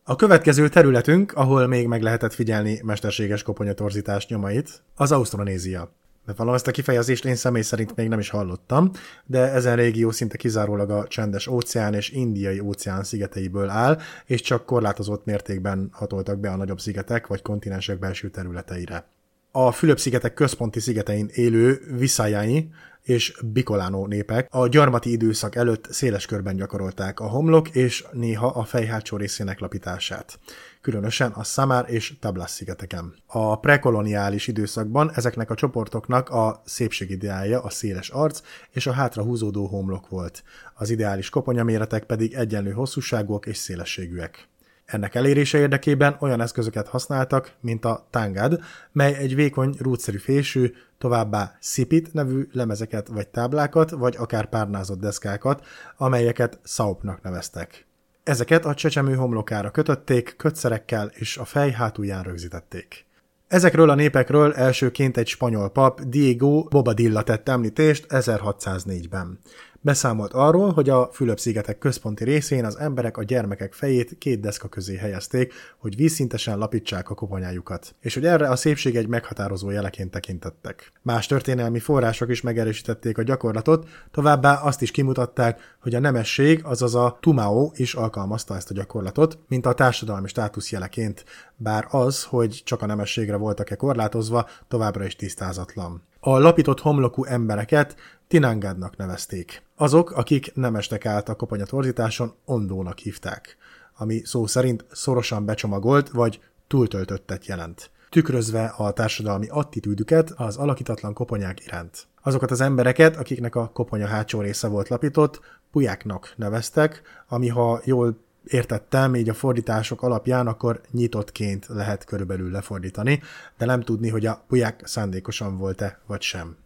a 0.08 0.16
következő 0.16 0.68
területünk, 0.68 1.32
ahol 1.32 1.66
még 1.66 1.86
meg 1.86 2.02
lehetett 2.02 2.32
figyelni 2.32 2.80
mesterséges 2.84 3.42
koponyatorzítás 3.42 4.26
nyomait, 4.26 4.82
az 4.94 5.12
Ausztronézia. 5.12 5.92
Bevallom, 6.26 6.54
ezt 6.54 6.66
a 6.66 6.70
kifejezést 6.70 7.24
én 7.24 7.34
személy 7.34 7.62
szerint 7.62 7.96
még 7.96 8.08
nem 8.08 8.18
is 8.18 8.28
hallottam, 8.28 8.90
de 9.24 9.52
ezen 9.52 9.76
régió 9.76 10.10
szinte 10.10 10.36
kizárólag 10.36 10.90
a 10.90 11.06
csendes 11.06 11.46
óceán 11.46 11.94
és 11.94 12.10
indiai 12.10 12.60
óceán 12.60 13.04
szigeteiből 13.04 13.68
áll, 13.68 13.98
és 14.24 14.40
csak 14.40 14.66
korlátozott 14.66 15.24
mértékben 15.24 15.88
hatoltak 15.92 16.38
be 16.38 16.50
a 16.50 16.56
nagyobb 16.56 16.80
szigetek 16.80 17.26
vagy 17.26 17.42
kontinensek 17.42 17.98
belső 17.98 18.30
területeire. 18.30 19.06
A 19.50 19.72
Fülöp-szigetek 19.72 20.34
központi 20.34 20.80
szigetein 20.80 21.28
élő 21.32 21.80
viszájái 21.98 22.70
és 23.06 23.36
bikolánó 23.52 24.06
népek 24.06 24.48
a 24.50 24.68
gyarmati 24.68 25.10
időszak 25.10 25.54
előtt 25.54 25.86
széles 25.90 26.26
körben 26.26 26.56
gyakorolták 26.56 27.20
a 27.20 27.28
homlok 27.28 27.68
és 27.68 28.04
néha 28.12 28.46
a 28.46 28.64
fej 28.64 28.84
hátsó 28.84 29.16
részének 29.16 29.58
lapítását, 29.60 30.38
különösen 30.80 31.30
a 31.30 31.44
Samar 31.44 31.84
és 31.88 32.14
Tablas 32.20 32.50
szigeteken. 32.50 33.14
A 33.26 33.58
prekoloniális 33.60 34.46
időszakban 34.46 35.10
ezeknek 35.14 35.50
a 35.50 35.54
csoportoknak 35.54 36.28
a 36.28 36.62
szépségideája 36.64 37.62
a 37.62 37.70
széles 37.70 38.08
arc 38.08 38.40
és 38.70 38.86
a 38.86 38.92
hátra 38.92 39.22
húzódó 39.22 39.66
homlok 39.66 40.08
volt, 40.08 40.42
az 40.74 40.90
ideális 40.90 41.28
koponyaméretek 41.28 42.04
pedig 42.04 42.34
egyenlő 42.34 42.70
hosszúságúak 42.70 43.46
és 43.46 43.56
szélességűek. 43.56 44.48
Ennek 44.86 45.14
elérése 45.14 45.58
érdekében 45.58 46.16
olyan 46.20 46.40
eszközöket 46.40 46.88
használtak, 46.88 47.52
mint 47.60 47.84
a 47.84 48.06
tangad, 48.10 48.60
mely 48.92 49.14
egy 49.14 49.34
vékony, 49.34 49.74
rútszerű 49.78 50.18
fésű, 50.18 50.72
továbbá 50.98 51.56
szipit 51.60 52.12
nevű 52.12 52.48
lemezeket 52.52 53.08
vagy 53.08 53.28
táblákat, 53.28 53.90
vagy 53.90 54.16
akár 54.18 54.48
párnázott 54.48 55.00
deszkákat, 55.00 55.66
amelyeket 55.96 56.58
szaupnak 56.62 57.22
neveztek. 57.22 57.86
Ezeket 58.22 58.64
a 58.64 58.74
csecsemő 58.74 59.14
homlokára 59.14 59.70
kötötték, 59.70 60.34
kötszerekkel 60.36 61.10
és 61.14 61.36
a 61.36 61.44
fej 61.44 61.70
hátulján 61.70 62.22
rögzítették. 62.22 63.06
Ezekről 63.48 63.90
a 63.90 63.94
népekről 63.94 64.52
elsőként 64.52 65.16
egy 65.16 65.26
spanyol 65.26 65.70
pap, 65.70 66.00
Diego 66.00 66.62
Bobadilla 66.62 67.22
tett 67.22 67.48
említést 67.48 68.06
1604-ben. 68.08 69.38
Beszámolt 69.86 70.32
arról, 70.32 70.72
hogy 70.72 70.88
a 70.88 71.10
Fülöp-szigetek 71.12 71.78
központi 71.78 72.24
részén 72.24 72.64
az 72.64 72.78
emberek 72.78 73.16
a 73.16 73.22
gyermekek 73.22 73.72
fejét 73.72 74.18
két 74.18 74.40
deszka 74.40 74.68
közé 74.68 74.96
helyezték, 74.96 75.52
hogy 75.78 75.96
vízszintesen 75.96 76.58
lapítsák 76.58 77.10
a 77.10 77.14
koponyájukat, 77.14 77.94
és 78.00 78.14
hogy 78.14 78.26
erre 78.26 78.48
a 78.48 78.56
szépség 78.56 78.96
egy 78.96 79.08
meghatározó 79.08 79.70
jeleként 79.70 80.10
tekintettek. 80.10 80.92
Más 81.02 81.26
történelmi 81.26 81.78
források 81.78 82.30
is 82.30 82.40
megerősítették 82.40 83.18
a 83.18 83.22
gyakorlatot, 83.22 83.88
továbbá 84.10 84.54
azt 84.54 84.82
is 84.82 84.90
kimutatták, 84.90 85.76
hogy 85.80 85.94
a 85.94 86.00
nemesség, 86.00 86.60
azaz 86.64 86.94
a 86.94 87.18
tumao 87.20 87.70
is 87.74 87.94
alkalmazta 87.94 88.56
ezt 88.56 88.70
a 88.70 88.74
gyakorlatot, 88.74 89.38
mint 89.48 89.66
a 89.66 89.74
társadalmi 89.74 90.28
státusz 90.28 90.70
jeleként, 90.70 91.24
bár 91.56 91.86
az, 91.90 92.24
hogy 92.24 92.62
csak 92.64 92.82
a 92.82 92.86
nemességre 92.86 93.36
voltak-e 93.36 93.76
korlátozva, 93.76 94.48
továbbra 94.68 95.04
is 95.04 95.16
tisztázatlan. 95.16 96.02
A 96.20 96.38
lapított 96.38 96.80
homlokú 96.80 97.24
embereket 97.24 97.96
Tinangádnak 98.28 98.96
nevezték. 98.96 99.62
Azok, 99.76 100.10
akik 100.10 100.54
nem 100.54 100.76
estek 100.76 101.06
át 101.06 101.28
a 101.28 101.34
koponyatorzításon, 101.34 102.34
ondónak 102.44 102.98
hívták, 102.98 103.56
ami 103.96 104.20
szó 104.24 104.46
szerint 104.46 104.84
szorosan 104.92 105.44
becsomagolt 105.44 106.10
vagy 106.10 106.40
túltöltöttet 106.66 107.46
jelent 107.46 107.90
tükrözve 108.16 108.64
a 108.64 108.92
társadalmi 108.92 109.46
attitűdüket 109.48 110.30
az 110.36 110.56
alakítatlan 110.56 111.12
koponyák 111.12 111.64
iránt. 111.64 112.06
Azokat 112.22 112.50
az 112.50 112.60
embereket, 112.60 113.16
akiknek 113.16 113.54
a 113.54 113.70
koponya 113.72 114.06
hátsó 114.06 114.40
része 114.40 114.68
volt 114.68 114.88
lapított, 114.88 115.40
pujáknak 115.72 116.32
neveztek, 116.36 117.02
ami 117.28 117.48
ha 117.48 117.80
jól 117.84 118.16
értettem, 118.44 119.14
így 119.14 119.28
a 119.28 119.34
fordítások 119.34 120.02
alapján 120.02 120.46
akkor 120.46 120.80
nyitottként 120.90 121.66
lehet 121.68 122.04
körülbelül 122.04 122.50
lefordítani, 122.50 123.22
de 123.58 123.64
nem 123.64 123.82
tudni, 123.82 124.08
hogy 124.08 124.26
a 124.26 124.44
puják 124.48 124.82
szándékosan 124.84 125.56
volt-e 125.56 126.00
vagy 126.06 126.22
sem. 126.22 126.56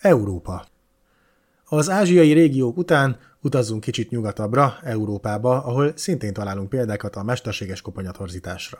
Európa. 0.00 0.64
Az 1.64 1.90
ázsiai 1.90 2.32
régiók 2.32 2.76
után 2.76 3.18
utazzunk 3.40 3.80
kicsit 3.80 4.10
nyugatabbra, 4.10 4.78
Európába, 4.82 5.64
ahol 5.64 5.92
szintén 5.96 6.32
találunk 6.32 6.68
példákat 6.68 7.16
a 7.16 7.22
mesterséges 7.22 7.80
koponyatorzításra. 7.80 8.78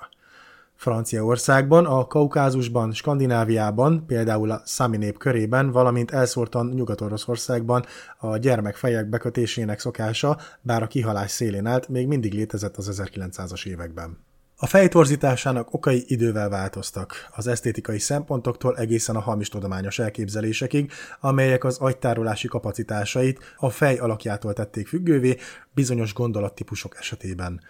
Franciaországban, 0.75 1.87
a 1.87 2.07
Kaukázusban, 2.07 2.93
Skandináviában, 2.93 4.07
például 4.07 4.51
a 4.51 4.63
Szami 4.65 4.97
nép 4.97 5.19
körében, 5.19 5.71
valamint 5.71 6.11
elszórtan 6.11 6.67
Nyugat-Oroszországban 6.67 7.85
a 8.19 8.37
gyermekfejek 8.37 9.09
bekötésének 9.09 9.81
szokása, 9.81 10.39
bár 10.61 10.83
a 10.83 10.87
kihalás 10.87 11.31
szélén 11.31 11.67
állt, 11.67 11.89
még 11.89 12.07
mindig 12.07 12.35
létezett 12.35 12.77
az 12.77 13.03
1900-as 13.05 13.67
években. 13.67 14.30
A 14.63 14.67
fejtorzításának 14.67 15.75
okai 15.75 16.05
idővel 16.07 16.49
változtak, 16.49 17.29
az 17.31 17.47
esztétikai 17.47 17.99
szempontoktól 17.99 18.77
egészen 18.77 19.17
a 19.17 19.21
hamis 19.21 19.49
tudományos 19.49 19.99
elképzelésekig, 19.99 20.93
amelyek 21.21 21.65
az 21.65 21.79
agytárolási 21.79 22.49
kapacitásait 22.49 23.39
a 23.57 23.71
fej 23.71 23.99
alakjától 23.99 24.53
tették 24.53 24.89
függővé 24.89 25.37
bizonyos 25.75 26.15
gondolattípusok 26.15 26.97
esetében. 26.99 27.61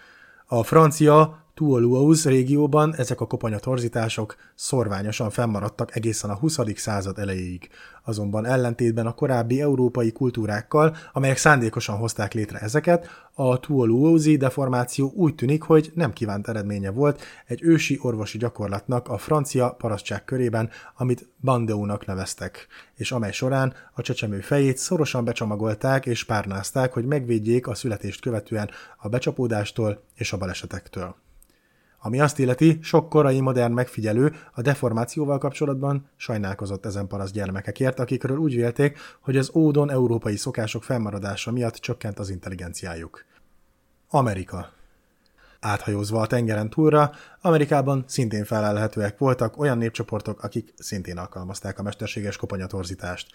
A 0.46 0.62
francia 0.62 1.44
Tuoluauz 1.60 2.24
régióban 2.24 2.94
ezek 2.94 3.20
a 3.20 3.26
koponyatorzítások 3.26 4.36
szorványosan 4.54 5.30
fennmaradtak 5.30 5.96
egészen 5.96 6.30
a 6.30 6.34
20. 6.34 6.58
század 6.74 7.18
elejéig. 7.18 7.68
Azonban 8.04 8.46
ellentétben 8.46 9.06
a 9.06 9.14
korábbi 9.14 9.60
európai 9.60 10.12
kultúrákkal, 10.12 10.96
amelyek 11.12 11.36
szándékosan 11.36 11.96
hozták 11.96 12.32
létre 12.32 12.58
ezeket, 12.58 13.06
a 13.34 13.60
Tuoluauzi 13.60 14.36
deformáció 14.36 15.12
úgy 15.14 15.34
tűnik, 15.34 15.62
hogy 15.62 15.92
nem 15.94 16.12
kívánt 16.12 16.48
eredménye 16.48 16.90
volt 16.90 17.22
egy 17.46 17.62
ősi 17.62 17.98
orvosi 18.02 18.38
gyakorlatnak 18.38 19.08
a 19.08 19.18
francia 19.18 19.70
parasztság 19.70 20.24
körében, 20.24 20.70
amit 20.96 21.28
Bandeónak 21.40 22.06
neveztek, 22.06 22.66
és 22.94 23.12
amely 23.12 23.32
során 23.32 23.74
a 23.92 24.02
csecsemő 24.02 24.40
fejét 24.40 24.78
szorosan 24.78 25.24
becsomagolták 25.24 26.06
és 26.06 26.24
párnázták, 26.24 26.92
hogy 26.92 27.04
megvédjék 27.04 27.66
a 27.66 27.74
születést 27.74 28.20
követően 28.20 28.70
a 28.96 29.08
becsapódástól 29.08 30.02
és 30.14 30.32
a 30.32 30.38
balesetektől. 30.38 31.16
Ami 32.02 32.20
azt 32.20 32.38
illeti, 32.38 32.78
sok 32.82 33.08
korai 33.08 33.40
modern 33.40 33.72
megfigyelő 33.72 34.34
a 34.52 34.62
deformációval 34.62 35.38
kapcsolatban 35.38 36.08
sajnálkozott 36.16 36.86
ezen 36.86 37.06
paraszt 37.06 37.32
gyermekekért, 37.32 37.98
akikről 37.98 38.36
úgy 38.36 38.54
vélték, 38.54 38.98
hogy 39.20 39.36
az 39.36 39.50
ódon 39.54 39.90
európai 39.90 40.36
szokások 40.36 40.84
fennmaradása 40.84 41.50
miatt 41.50 41.74
csökkent 41.74 42.18
az 42.18 42.30
intelligenciájuk. 42.30 43.24
Amerika 44.08 44.68
Áthajózva 45.60 46.20
a 46.20 46.26
tengeren 46.26 46.70
túlra, 46.70 47.12
Amerikában 47.40 48.04
szintén 48.06 48.44
felelhetőek 48.44 49.18
voltak 49.18 49.58
olyan 49.58 49.78
népcsoportok, 49.78 50.42
akik 50.42 50.74
szintén 50.78 51.18
alkalmazták 51.18 51.78
a 51.78 51.82
mesterséges 51.82 52.36
koponyatorzítást. 52.36 53.28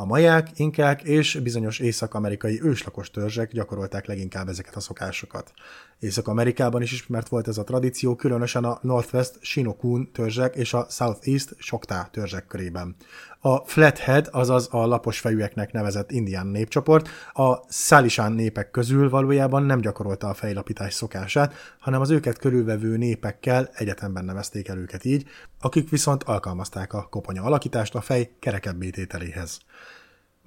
A 0.00 0.04
maják, 0.04 0.48
inkák 0.56 1.02
és 1.02 1.38
bizonyos 1.42 1.78
észak-amerikai 1.78 2.62
őslakos 2.62 3.10
törzsek 3.10 3.52
gyakorolták 3.52 4.06
leginkább 4.06 4.48
ezeket 4.48 4.76
a 4.76 4.80
szokásokat. 4.80 5.52
Észak-Amerikában 5.98 6.82
is 6.82 6.92
ismert 6.92 7.28
volt 7.28 7.48
ez 7.48 7.58
a 7.58 7.64
tradíció, 7.64 8.14
különösen 8.14 8.64
a 8.64 8.78
Northwest 8.82 9.38
Shinokun 9.40 10.12
törzsek 10.12 10.54
és 10.54 10.74
a 10.74 10.86
Southeast 10.90 11.56
Choctaw 11.58 12.02
törzsek 12.10 12.46
körében. 12.46 12.96
A 13.40 13.56
Flathead, 13.56 14.28
azaz 14.32 14.68
a 14.70 14.86
lapos 14.86 15.18
fejűeknek 15.18 15.72
nevezett 15.72 16.10
indián 16.10 16.46
népcsoport, 16.46 17.08
a 17.32 17.72
Salishan 17.72 18.32
népek 18.32 18.70
közül 18.70 19.10
valójában 19.10 19.62
nem 19.62 19.80
gyakorolta 19.80 20.28
a 20.28 20.34
fejlapítás 20.34 20.94
szokását, 20.94 21.54
hanem 21.78 22.00
az 22.00 22.10
őket 22.10 22.38
körülvevő 22.38 22.96
népekkel 22.96 23.70
egyetemben 23.74 24.24
nevezték 24.24 24.68
el 24.68 24.78
őket 24.78 25.04
így, 25.04 25.28
akik 25.60 25.90
viszont 25.90 26.22
alkalmazták 26.22 26.92
a 26.92 27.06
koponya 27.10 27.42
alakítást 27.42 27.94
a 27.94 28.00
fej 28.00 28.30
kerekebb 28.38 28.90
tételéhez. 28.90 29.60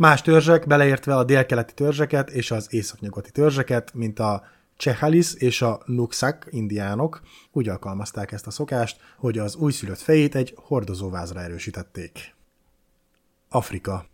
Más 0.01 0.21
törzsek, 0.21 0.67
beleértve 0.67 1.15
a 1.15 1.23
délkeleti 1.23 1.73
törzseket 1.73 2.29
és 2.29 2.51
az 2.51 2.73
északnyugati 2.73 3.31
törzseket, 3.31 3.93
mint 3.93 4.19
a 4.19 4.43
Csehalis 4.77 5.33
és 5.33 5.61
a 5.61 5.81
Nuxak 5.85 6.47
indiánok 6.49 7.21
úgy 7.51 7.69
alkalmazták 7.69 8.31
ezt 8.31 8.47
a 8.47 8.51
szokást, 8.51 8.99
hogy 9.17 9.37
az 9.37 9.55
újszülött 9.55 9.99
fejét 9.99 10.35
egy 10.35 10.53
hordozóvázra 10.55 11.41
erősítették. 11.41 12.35
Afrika 13.49 14.05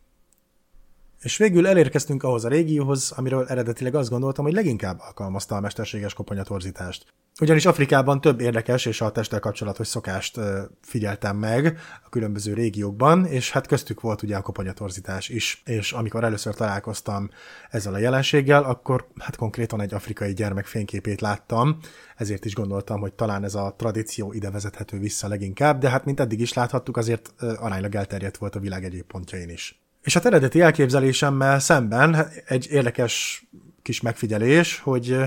és 1.21 1.37
végül 1.37 1.67
elérkeztünk 1.67 2.23
ahhoz 2.23 2.45
a 2.45 2.49
régióhoz, 2.49 3.11
amiről 3.15 3.47
eredetileg 3.47 3.95
azt 3.95 4.09
gondoltam, 4.09 4.45
hogy 4.45 4.53
leginkább 4.53 4.99
alkalmazta 4.99 5.55
a 5.55 5.59
mesterséges 5.59 6.13
koponyatorzítást. 6.13 7.05
Ugyanis 7.41 7.65
Afrikában 7.65 8.21
több 8.21 8.39
érdekes 8.39 8.85
és 8.85 9.01
a 9.01 9.11
testtel 9.11 9.39
kapcsolatos 9.39 9.87
szokást 9.87 10.39
figyeltem 10.81 11.37
meg 11.37 11.79
a 12.05 12.09
különböző 12.09 12.53
régiókban, 12.53 13.25
és 13.25 13.51
hát 13.51 13.67
köztük 13.67 14.01
volt 14.01 14.21
ugye 14.21 14.35
a 14.35 14.41
koponyatorzítás 14.41 15.29
is. 15.29 15.61
És 15.65 15.91
amikor 15.91 16.23
először 16.23 16.55
találkoztam 16.55 17.29
ezzel 17.69 17.93
a 17.93 17.97
jelenséggel, 17.97 18.63
akkor 18.63 19.07
hát 19.17 19.35
konkrétan 19.35 19.81
egy 19.81 19.93
afrikai 19.93 20.33
gyermek 20.33 20.65
fényképét 20.65 21.21
láttam, 21.21 21.77
ezért 22.15 22.45
is 22.45 22.55
gondoltam, 22.55 22.99
hogy 22.99 23.13
talán 23.13 23.43
ez 23.43 23.55
a 23.55 23.75
tradíció 23.77 24.33
ide 24.33 24.51
vezethető 24.51 24.99
vissza 24.99 25.27
leginkább, 25.27 25.79
de 25.79 25.89
hát 25.89 26.05
mint 26.05 26.19
eddig 26.19 26.39
is 26.39 26.53
láthattuk, 26.53 26.97
azért 26.97 27.33
aránylag 27.59 27.95
elterjedt 27.95 28.37
volt 28.37 28.55
a 28.55 28.59
világ 28.59 28.83
egyéb 28.83 29.05
pontjain 29.05 29.49
is. 29.49 29.86
És 30.07 30.13
hát 30.13 30.25
eredeti 30.25 30.61
elképzelésemmel 30.61 31.59
szemben 31.59 32.27
egy 32.45 32.67
érdekes 32.71 33.45
kis 33.81 34.01
megfigyelés, 34.01 34.79
hogy 34.79 35.17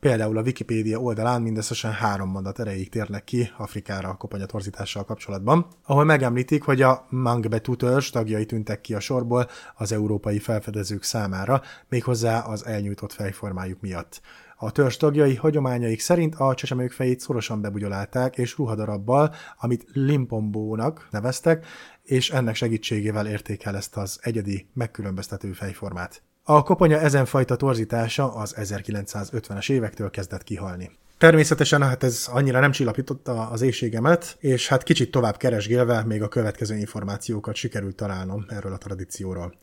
például 0.00 0.38
a 0.38 0.42
Wikipédia 0.42 0.98
oldalán 0.98 1.42
mindösszesen 1.42 1.92
három 1.92 2.30
mondat 2.30 2.60
erejéig 2.60 2.88
térnek 2.88 3.24
ki 3.24 3.50
Afrikára 3.56 4.08
a 4.08 4.14
koponyatorzítással 4.14 5.04
kapcsolatban, 5.04 5.66
ahol 5.84 6.04
megemlítik, 6.04 6.62
hogy 6.62 6.82
a 6.82 7.06
Mangbetu 7.10 7.76
törzs 7.76 8.10
tagjai 8.10 8.46
tűntek 8.46 8.80
ki 8.80 8.94
a 8.94 9.00
sorból 9.00 9.48
az 9.74 9.92
európai 9.92 10.38
felfedezők 10.38 11.02
számára, 11.02 11.62
méghozzá 11.88 12.38
az 12.38 12.66
elnyújtott 12.66 13.12
fejformájuk 13.12 13.80
miatt. 13.80 14.20
A 14.60 14.70
törzs 14.70 14.96
tagjai 14.96 15.34
hagyományaik 15.34 16.00
szerint 16.00 16.34
a 16.34 16.54
csecsemők 16.54 16.92
fejét 16.92 17.20
szorosan 17.20 17.60
bebugyolálták, 17.60 18.38
és 18.38 18.56
ruhadarabbal, 18.56 19.34
amit 19.58 19.86
limpombónak 19.92 21.08
neveztek, 21.10 21.66
és 22.08 22.30
ennek 22.30 22.54
segítségével 22.54 23.26
érték 23.26 23.64
ezt 23.64 23.96
az 23.96 24.18
egyedi, 24.22 24.68
megkülönböztető 24.74 25.52
fejformát. 25.52 26.22
A 26.42 26.62
koponya 26.62 26.98
ezen 26.98 27.24
fajta 27.24 27.56
torzítása 27.56 28.34
az 28.34 28.54
1950-es 28.58 29.70
évektől 29.70 30.10
kezdett 30.10 30.42
kihalni. 30.42 30.90
Természetesen 31.18 31.82
hát 31.82 32.02
ez 32.02 32.28
annyira 32.30 32.60
nem 32.60 32.70
csillapította 32.70 33.48
az 33.48 33.62
éjségemet, 33.62 34.36
és 34.38 34.68
hát 34.68 34.82
kicsit 34.82 35.10
tovább 35.10 35.36
keresgélve 35.36 36.04
még 36.04 36.22
a 36.22 36.28
következő 36.28 36.76
információkat 36.76 37.54
sikerült 37.54 37.96
találnom 37.96 38.44
erről 38.48 38.72
a 38.72 38.78
tradícióról. 38.78 39.54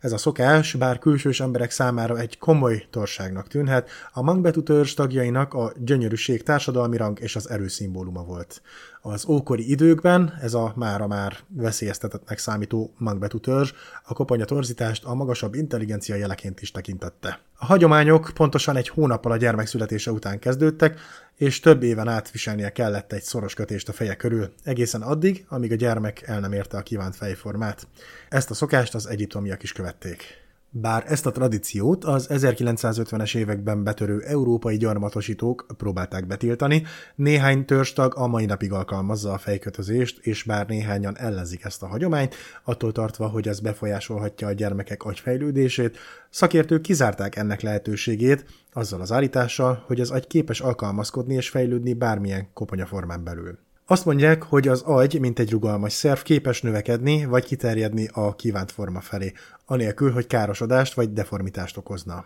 Ez 0.00 0.12
a 0.12 0.18
szokás, 0.18 0.74
bár 0.74 0.98
külsős 0.98 1.40
emberek 1.40 1.70
számára 1.70 2.18
egy 2.18 2.38
komoly 2.38 2.86
torságnak 2.90 3.48
tűnhet, 3.48 3.90
a 4.12 4.22
Mangbetu 4.22 4.62
törzs 4.62 4.94
tagjainak 4.94 5.54
a 5.54 5.72
gyönyörűség 5.76 6.42
társadalmi 6.42 6.96
rang 6.96 7.20
és 7.20 7.36
az 7.36 7.50
erő 7.50 7.68
szimbóluma 7.68 8.22
volt. 8.22 8.62
Az 9.08 9.26
ókori 9.26 9.70
időkben 9.70 10.38
ez 10.40 10.54
a 10.54 10.72
mára 10.76 11.06
már 11.06 11.36
veszélyeztetettnek 11.48 12.38
számító 12.38 12.94
Mangbetu 12.98 13.40
törzs 13.40 13.72
a 14.04 14.12
koponya 14.12 14.44
torzítást 14.44 15.04
a 15.04 15.14
magasabb 15.14 15.54
intelligencia 15.54 16.14
jeleként 16.14 16.60
is 16.60 16.70
tekintette. 16.70 17.40
A 17.56 17.64
hagyományok 17.64 18.30
pontosan 18.34 18.76
egy 18.76 18.88
hónappal 18.88 19.32
a 19.32 19.36
gyermek 19.36 19.66
születése 19.66 20.10
után 20.10 20.38
kezdődtek, 20.38 21.00
és 21.36 21.60
több 21.60 21.82
éven 21.82 22.08
át 22.08 22.30
viselnie 22.30 22.72
kellett 22.72 23.12
egy 23.12 23.22
szoros 23.22 23.54
kötést 23.54 23.88
a 23.88 23.92
feje 23.92 24.14
körül, 24.14 24.52
egészen 24.64 25.02
addig, 25.02 25.44
amíg 25.48 25.72
a 25.72 25.76
gyermek 25.76 26.22
el 26.22 26.40
nem 26.40 26.52
érte 26.52 26.76
a 26.76 26.82
kívánt 26.82 27.16
fejformát. 27.16 27.86
Ezt 28.28 28.50
a 28.50 28.54
szokást 28.54 28.94
az 28.94 29.06
egyiptomiak 29.06 29.62
is 29.62 29.72
követték. 29.72 30.45
Bár 30.80 31.04
ezt 31.06 31.26
a 31.26 31.30
tradíciót 31.30 32.04
az 32.04 32.28
1950-es 32.30 33.36
években 33.36 33.84
betörő 33.84 34.20
európai 34.20 34.76
gyarmatosítók 34.76 35.66
próbálták 35.76 36.26
betiltani, 36.26 36.82
néhány 37.14 37.64
törstag 37.64 38.16
a 38.16 38.26
mai 38.26 38.44
napig 38.44 38.72
alkalmazza 38.72 39.32
a 39.32 39.38
fejkötözést, 39.38 40.18
és 40.18 40.42
bár 40.42 40.66
néhányan 40.66 41.18
ellenzik 41.18 41.64
ezt 41.64 41.82
a 41.82 41.86
hagyományt, 41.86 42.34
attól 42.64 42.92
tartva, 42.92 43.26
hogy 43.26 43.48
ez 43.48 43.60
befolyásolhatja 43.60 44.46
a 44.46 44.52
gyermekek 44.52 45.04
agyfejlődését, 45.04 45.98
szakértők 46.30 46.82
kizárták 46.82 47.36
ennek 47.36 47.60
lehetőségét, 47.60 48.44
azzal 48.72 49.00
az 49.00 49.12
állítással, 49.12 49.82
hogy 49.86 50.00
az 50.00 50.10
agy 50.10 50.26
képes 50.26 50.60
alkalmazkodni 50.60 51.34
és 51.34 51.48
fejlődni 51.48 51.94
bármilyen 51.94 52.48
koponyaformán 52.52 53.24
belül. 53.24 53.65
Azt 53.88 54.04
mondják, 54.04 54.42
hogy 54.42 54.68
az 54.68 54.82
agy, 54.82 55.20
mint 55.20 55.38
egy 55.38 55.50
rugalmas 55.50 55.92
szerv, 55.92 56.20
képes 56.20 56.62
növekedni 56.62 57.24
vagy 57.24 57.44
kiterjedni 57.44 58.08
a 58.12 58.34
kívánt 58.34 58.72
forma 58.72 59.00
felé, 59.00 59.32
anélkül, 59.66 60.12
hogy 60.12 60.26
károsodást 60.26 60.94
vagy 60.94 61.12
deformitást 61.12 61.76
okozna. 61.76 62.24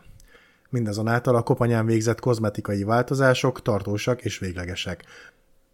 Mindazonáltal 0.70 1.36
a 1.36 1.42
kopanyán 1.42 1.86
végzett 1.86 2.20
kozmetikai 2.20 2.82
változások 2.82 3.62
tartósak 3.62 4.24
és 4.24 4.38
véglegesek. 4.38 5.04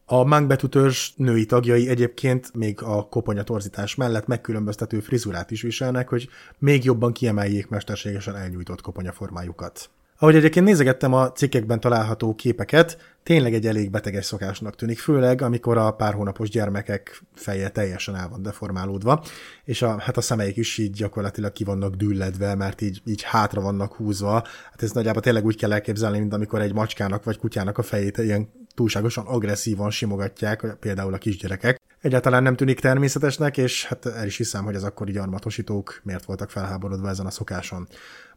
A 0.05 0.25
Mangbetú 0.25 0.69
törzs 0.69 1.13
női 1.17 1.47
tagjai 1.47 1.89
egyébként 1.89 2.55
még 2.55 2.83
a 2.83 3.09
koponyatorzítás 3.09 3.95
mellett 3.95 4.27
megkülönböztető 4.27 5.01
frizurát 5.01 5.51
is 5.51 5.63
viselnek, 5.63 6.09
hogy 6.09 6.29
még 6.59 6.85
jobban 6.85 7.13
kiemeljék 7.13 7.69
mesterségesen 7.69 8.37
elnyújtott 8.37 8.81
koponyaformájukat. 8.81 9.91
Ahogy 10.19 10.37
egyébként 10.37 10.67
nézegettem 10.67 11.13
a 11.13 11.33
cikkekben 11.33 11.81
található 11.81 12.35
képeket, 12.35 13.15
tényleg 13.23 13.55
egy 13.55 13.67
elég 13.67 13.91
beteges 13.91 14.25
szokásnak 14.25 14.77
tűnik, 14.77 14.99
főleg 14.99 15.43
amikor 15.43 15.77
a 15.77 15.91
pár 15.91 16.15
hónapos 16.15 16.49
gyermekek 16.49 17.23
feje 17.35 17.69
teljesen 17.69 18.17
el 18.17 18.29
van 18.29 18.43
deformálódva, 18.43 19.25
és 19.65 19.83
a, 19.83 19.99
hát 19.99 20.17
a 20.17 20.21
szemeik 20.21 20.57
is 20.57 20.79
így 20.79 20.91
gyakorlatilag 20.91 21.53
ki 21.53 21.65
vannak 21.65 21.95
dülledve, 21.95 22.55
mert 22.55 22.81
így, 22.81 23.03
így 23.05 23.23
hátra 23.23 23.61
vannak 23.61 23.95
húzva. 23.95 24.33
Hát 24.71 24.83
ez 24.83 24.91
nagyjából 24.91 25.23
tényleg 25.23 25.45
úgy 25.45 25.57
kell 25.57 25.73
elképzelni, 25.73 26.19
mint 26.19 26.33
amikor 26.33 26.61
egy 26.61 26.73
macskának 26.73 27.25
vagy 27.25 27.39
kutyának 27.39 27.79
a 27.79 27.83
fejét 27.83 28.19
ilyen 28.19 28.49
túlságosan 28.75 29.27
agresszívan 29.27 29.91
simogatják, 29.91 30.77
például 30.81 31.15
a 31.15 31.19
kisgyerekek. 31.19 31.81
Egyáltalán 32.07 32.43
nem 32.43 32.57
tűnik 32.57 32.81
természetesnek, 32.81 33.57
és 33.57 33.87
hát 33.87 34.07
el 34.07 34.27
is 34.27 34.37
hiszem, 34.37 34.65
hogy 34.65 34.75
az 34.75 34.85
akkori 34.85 35.13
gyarmatosítók 35.13 36.01
miért 36.03 36.25
voltak 36.25 36.51
felháborodva 36.51 37.09
ezen 37.09 37.27
a 37.27 37.31
szokáson 37.31 37.89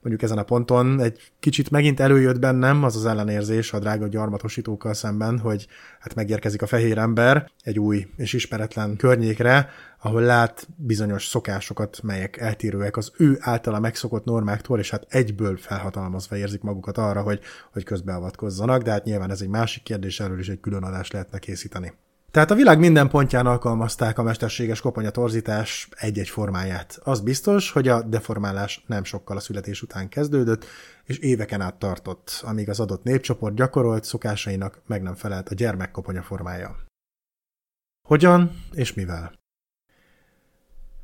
mondjuk 0.02 0.24
ezen 0.24 0.38
a 0.38 0.44
ponton 0.44 1.00
egy 1.00 1.32
kicsit 1.40 1.70
megint 1.70 2.00
előjött 2.00 2.40
bennem 2.40 2.84
az 2.84 2.96
az 2.96 3.06
ellenérzés 3.06 3.74
a 3.74 3.80
drága 3.80 4.08
gyarmatosítókkal 4.08 4.94
szemben, 4.94 5.40
hogy 5.40 5.68
hát 6.00 6.16
megérkezik 6.16 6.62
a 6.62 6.68
fehér 6.68 6.98
ember 6.98 7.52
egy 7.62 7.80
új 7.80 8.08
és 8.16 8.34
ismeretlen 8.34 8.96
környékre, 8.96 9.70
ahol 10.02 10.22
lát 10.22 10.68
bizonyos 10.76 11.28
szokásokat, 11.28 12.00
melyek 12.04 12.38
eltérőek 12.38 12.98
az 12.98 13.12
ő 13.18 13.38
általa 13.40 13.80
megszokott 13.80 14.26
normáktól, 14.26 14.80
és 14.80 14.90
hát 14.90 15.06
egyből 15.10 15.58
felhatalmazva 15.58 16.38
érzik 16.38 16.62
magukat 16.62 16.98
arra, 16.98 17.22
hogy, 17.22 17.40
hogy 17.72 17.84
közbeavatkozzanak, 17.84 18.82
de 18.82 18.92
hát 18.92 19.04
nyilván 19.04 19.32
ez 19.32 19.42
egy 19.42 19.48
másik 19.48 19.84
kérdés, 19.84 20.20
erről 20.20 20.40
is 20.40 20.50
egy 20.50 20.60
külön 20.60 20.84
adást 20.84 21.14
lehetne 21.14 21.40
készíteni. 21.40 21.94
Tehát 22.32 22.52
a 22.52 22.56
világ 22.56 22.80
minden 22.80 23.10
pontján 23.10 23.46
alkalmazták 23.46 24.18
a 24.18 24.24
mesterséges 24.24 24.82
koponyatorzítás 24.82 25.90
egy-egy 25.92 26.30
formáját. 26.30 27.00
Az 27.04 27.22
biztos, 27.22 27.72
hogy 27.72 27.88
a 27.88 28.02
deformálás 28.02 28.84
nem 28.88 29.04
sokkal 29.04 29.38
a 29.38 29.40
születés 29.40 29.82
után 29.82 30.10
kezdődött, 30.10 30.66
és 31.04 31.18
éveken 31.18 31.62
át 31.62 31.80
tartott, 31.80 32.42
amíg 32.44 32.70
az 32.70 32.80
adott 32.80 33.04
népcsoport 33.04 33.56
gyakorolt 33.56 34.04
szokásainak 34.04 34.82
meg 34.86 35.02
nem 35.02 35.16
felelt 35.16 35.50
a 35.50 35.54
gyermekkoponya 35.54 36.22
formája. 36.22 36.76
Hogyan 38.08 38.64
és 38.72 38.94
mivel? 38.94 39.34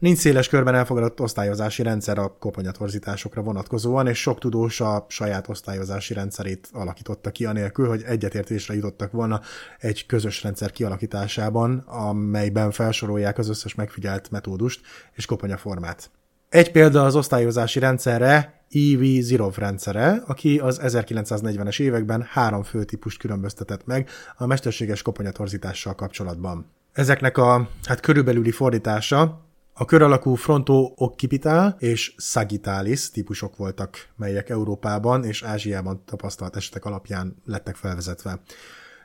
Nincs 0.05 0.17
széles 0.17 0.47
körben 0.47 0.75
elfogadott 0.75 1.21
osztályozási 1.21 1.83
rendszer 1.83 2.17
a 2.17 2.37
koponyatorzításokra 2.39 3.41
vonatkozóan, 3.41 4.07
és 4.07 4.21
sok 4.21 4.39
tudós 4.39 4.81
a 4.81 5.05
saját 5.09 5.49
osztályozási 5.49 6.13
rendszerét 6.13 6.69
alakította 6.73 7.31
ki, 7.31 7.45
anélkül, 7.45 7.87
hogy 7.87 8.03
egyetértésre 8.03 8.73
jutottak 8.73 9.11
volna 9.11 9.41
egy 9.79 10.05
közös 10.05 10.43
rendszer 10.43 10.71
kialakításában, 10.71 11.77
amelyben 11.77 12.71
felsorolják 12.71 13.37
az 13.37 13.49
összes 13.49 13.75
megfigyelt 13.75 14.31
metódust 14.31 14.81
és 15.13 15.25
koponyaformát. 15.25 16.09
Egy 16.49 16.71
példa 16.71 17.05
az 17.05 17.15
osztályozási 17.15 17.79
rendszerre 17.79 18.65
E.V. 18.69 19.03
Zirov 19.19 19.55
rendszere, 19.57 20.23
aki 20.27 20.59
az 20.59 20.79
1940-es 20.83 21.79
években 21.79 22.27
három 22.29 22.63
fő 22.63 22.83
típust 22.83 23.19
különböztetett 23.19 23.85
meg 23.85 24.09
a 24.37 24.45
mesterséges 24.45 25.01
koponyatorzítással 25.01 25.95
kapcsolatban. 25.95 26.71
Ezeknek 26.93 27.37
a 27.37 27.69
hát 27.83 27.99
körülbelüli 27.99 28.51
fordítása 28.51 29.43
a 29.77 29.85
kör 29.85 30.01
alakú 30.01 30.35
fronto 30.35 30.93
occipitál 30.95 31.75
és 31.79 32.13
sagittalis 32.17 33.09
típusok 33.09 33.57
voltak, 33.57 34.07
melyek 34.15 34.49
Európában 34.49 35.23
és 35.23 35.43
Ázsiában 35.43 36.01
tapasztalt 36.05 36.55
esetek 36.55 36.85
alapján 36.85 37.35
lettek 37.45 37.75
felvezetve. 37.75 38.39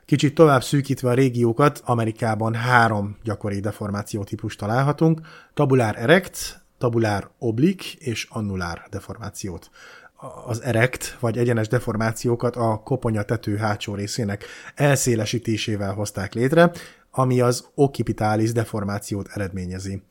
Kicsit 0.05 0.35
tovább 0.35 0.63
szűkítve 0.63 1.09
a 1.09 1.13
régiókat, 1.13 1.81
Amerikában 1.85 2.53
három 2.53 3.17
gyakori 3.23 3.59
deformáció 3.59 4.23
típus 4.23 4.55
találhatunk, 4.55 5.21
tabulár 5.53 5.95
erect, 5.97 6.61
tabulár 6.77 7.29
oblik 7.37 7.93
és 7.93 8.27
annulár 8.29 8.87
deformációt. 8.89 9.69
Az 10.45 10.61
erekt 10.61 11.17
vagy 11.19 11.37
egyenes 11.37 11.67
deformációkat 11.67 12.55
a 12.55 12.81
koponya 12.83 13.23
tető 13.23 13.55
hátsó 13.55 13.95
részének 13.95 14.45
elszélesítésével 14.75 15.93
hozták 15.93 16.33
létre, 16.33 16.71
ami 17.11 17.41
az 17.41 17.67
occipitális 17.75 18.51
deformációt 18.51 19.27
eredményezi 19.33 20.01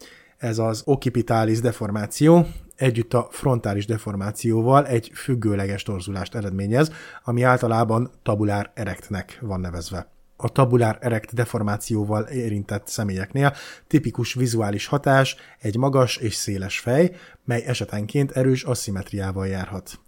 ez 0.40 0.58
az 0.58 0.82
occipitális 0.84 1.60
deformáció 1.60 2.46
együtt 2.76 3.14
a 3.14 3.28
frontális 3.30 3.86
deformációval 3.86 4.86
egy 4.86 5.10
függőleges 5.14 5.82
torzulást 5.82 6.34
eredményez, 6.34 6.92
ami 7.24 7.42
általában 7.42 8.10
tabulár 8.22 8.70
erektnek 8.74 9.38
van 9.40 9.60
nevezve. 9.60 10.10
A 10.36 10.48
tabulár 10.48 10.98
erekt 11.00 11.34
deformációval 11.34 12.22
érintett 12.22 12.86
személyeknél 12.86 13.54
tipikus 13.86 14.34
vizuális 14.34 14.86
hatás 14.86 15.36
egy 15.58 15.76
magas 15.76 16.16
és 16.16 16.34
széles 16.34 16.78
fej, 16.78 17.16
mely 17.44 17.62
esetenként 17.66 18.30
erős 18.30 18.62
aszimetriával 18.62 19.46
járhat 19.46 19.98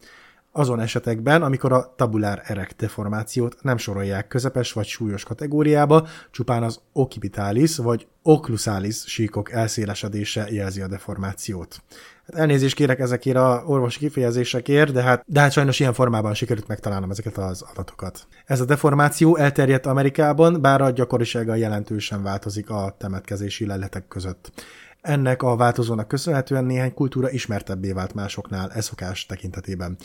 azon 0.52 0.80
esetekben, 0.80 1.42
amikor 1.42 1.72
a 1.72 1.94
tabulár 1.96 2.42
erek 2.44 2.74
deformációt 2.78 3.56
nem 3.62 3.76
sorolják 3.76 4.28
közepes 4.28 4.72
vagy 4.72 4.86
súlyos 4.86 5.24
kategóriába, 5.24 6.06
csupán 6.30 6.62
az 6.62 6.80
occipitalis 6.92 7.76
vagy 7.76 8.06
occlusalis 8.22 9.04
síkok 9.06 9.52
elszélesedése 9.52 10.46
jelzi 10.50 10.80
a 10.80 10.86
deformációt. 10.86 11.82
Hát 12.26 12.40
elnézést 12.40 12.74
kérek 12.74 12.98
ezekért 12.98 13.36
a 13.36 13.62
orvosi 13.66 13.98
kifejezésekért, 13.98 14.92
de 14.92 15.02
hát, 15.02 15.24
de 15.26 15.40
hát 15.40 15.52
sajnos 15.52 15.80
ilyen 15.80 15.92
formában 15.92 16.34
sikerült 16.34 16.68
megtalálnom 16.68 17.10
ezeket 17.10 17.38
az 17.38 17.62
adatokat. 17.62 18.26
Ez 18.46 18.60
a 18.60 18.64
deformáció 18.64 19.36
elterjedt 19.36 19.86
Amerikában, 19.86 20.60
bár 20.60 20.80
a 20.80 20.90
gyakorisága 20.90 21.54
jelentősen 21.54 22.22
változik 22.22 22.70
a 22.70 22.94
temetkezési 22.98 23.66
leletek 23.66 24.08
között. 24.08 24.52
Ennek 25.00 25.42
a 25.42 25.56
változónak 25.56 26.08
köszönhetően 26.08 26.64
néhány 26.64 26.94
kultúra 26.94 27.30
ismertebbé 27.30 27.92
vált 27.92 28.14
másoknál 28.14 28.70
eszokás 28.72 29.26
tekintetében. 29.26 29.96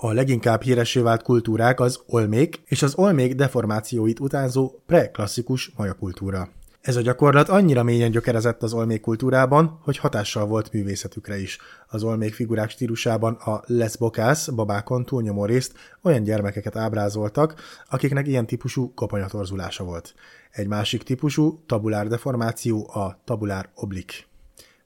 A 0.00 0.12
leginkább 0.12 0.62
híresé 0.62 1.00
vált 1.00 1.22
kultúrák 1.22 1.80
az 1.80 2.00
olmék 2.06 2.62
és 2.64 2.82
az 2.82 2.94
olmék 2.94 3.34
deformációit 3.34 4.20
utánzó 4.20 4.70
preklasszikus 4.86 5.72
majakultúra. 5.76 6.48
Ez 6.80 6.96
a 6.96 7.00
gyakorlat 7.00 7.48
annyira 7.48 7.82
mélyen 7.82 8.10
gyökerezett 8.10 8.62
az 8.62 8.72
olmék 8.72 9.00
kultúrában, 9.00 9.78
hogy 9.82 9.96
hatással 9.96 10.46
volt 10.46 10.72
művészetükre 10.72 11.40
is. 11.40 11.58
Az 11.88 12.02
olmék 12.02 12.34
figurák 12.34 12.70
stílusában 12.70 13.34
a 13.34 13.62
lesbokász 13.66 14.48
babákon 14.48 15.04
túlnyomó 15.04 15.44
részt 15.44 15.72
olyan 16.02 16.22
gyermekeket 16.22 16.76
ábrázoltak, 16.76 17.54
akiknek 17.90 18.26
ilyen 18.26 18.46
típusú 18.46 18.94
koponyatorzulása 18.94 19.84
volt. 19.84 20.14
Egy 20.50 20.66
másik 20.66 21.02
típusú 21.02 21.62
tabulár 21.66 22.06
deformáció 22.06 22.90
a 22.92 23.20
tabulár 23.24 23.68
oblik 23.74 24.27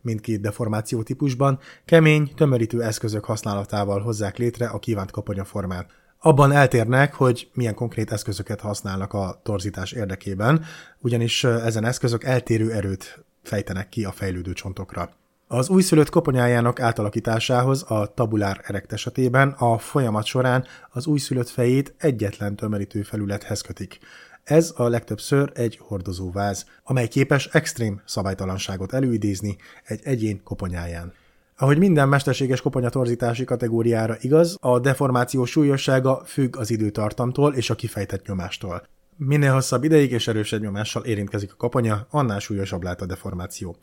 mindkét 0.03 0.41
deformáció 0.41 1.03
típusban 1.03 1.59
kemény, 1.85 2.33
tömörítő 2.35 2.83
eszközök 2.83 3.25
használatával 3.25 4.01
hozzák 4.01 4.37
létre 4.37 4.67
a 4.67 4.79
kívánt 4.79 5.11
koponyaformát. 5.11 5.91
Abban 6.19 6.53
eltérnek, 6.53 7.15
hogy 7.15 7.51
milyen 7.55 7.75
konkrét 7.75 8.13
eszközöket 8.13 8.61
használnak 8.61 9.13
a 9.13 9.41
torzítás 9.43 9.93
érdekében, 9.93 10.65
ugyanis 10.99 11.45
ezen 11.45 11.85
eszközök 11.85 12.25
eltérő 12.25 12.73
erőt 12.73 13.25
fejtenek 13.43 13.89
ki 13.89 14.05
a 14.05 14.13
fejlődő 14.13 14.53
csontokra. 14.53 15.11
Az 15.47 15.69
újszülött 15.69 16.11
koponyájának 16.11 16.81
átalakításához 16.81 17.85
a 17.89 18.13
tabulár 18.15 18.61
erekt 18.63 18.93
esetében 18.93 19.49
a 19.49 19.79
folyamat 19.79 20.25
során 20.25 20.65
az 20.91 21.07
újszülött 21.07 21.49
fejét 21.49 21.95
egyetlen 21.99 22.57
tömörítő 22.57 23.03
felülethez 23.03 23.61
kötik. 23.61 23.99
Ez 24.45 24.73
a 24.77 24.89
legtöbbször 24.89 25.53
egy 25.55 25.79
hordozóváz, 25.83 26.67
amely 26.85 27.09
képes 27.09 27.47
extrém 27.47 28.01
szabálytalanságot 28.05 28.93
előidézni 28.93 29.57
egy 29.85 30.01
egyén 30.05 30.43
koponyáján. 30.43 31.13
Ahogy 31.57 31.79
minden 31.79 32.09
mesterséges 32.09 32.61
koponyatorzítási 32.61 33.45
kategóriára 33.45 34.17
igaz, 34.21 34.57
a 34.61 34.79
deformáció 34.79 35.45
súlyossága 35.45 36.23
függ 36.25 36.57
az 36.57 36.71
időtartamtól 36.71 37.55
és 37.55 37.71
a 37.71 37.75
kifejtett 37.75 38.27
nyomástól. 38.27 38.87
Minél 39.17 39.53
hosszabb 39.53 39.85
ideig 39.85 40.11
és 40.11 40.29
erősebb 40.29 40.61
nyomással 40.61 41.05
érintkezik 41.05 41.53
a 41.53 41.57
koponya, 41.57 42.07
annál 42.11 42.39
súlyosabb 42.39 42.83
lehet 42.83 43.01
a 43.01 43.07
deformáció. 43.07 43.77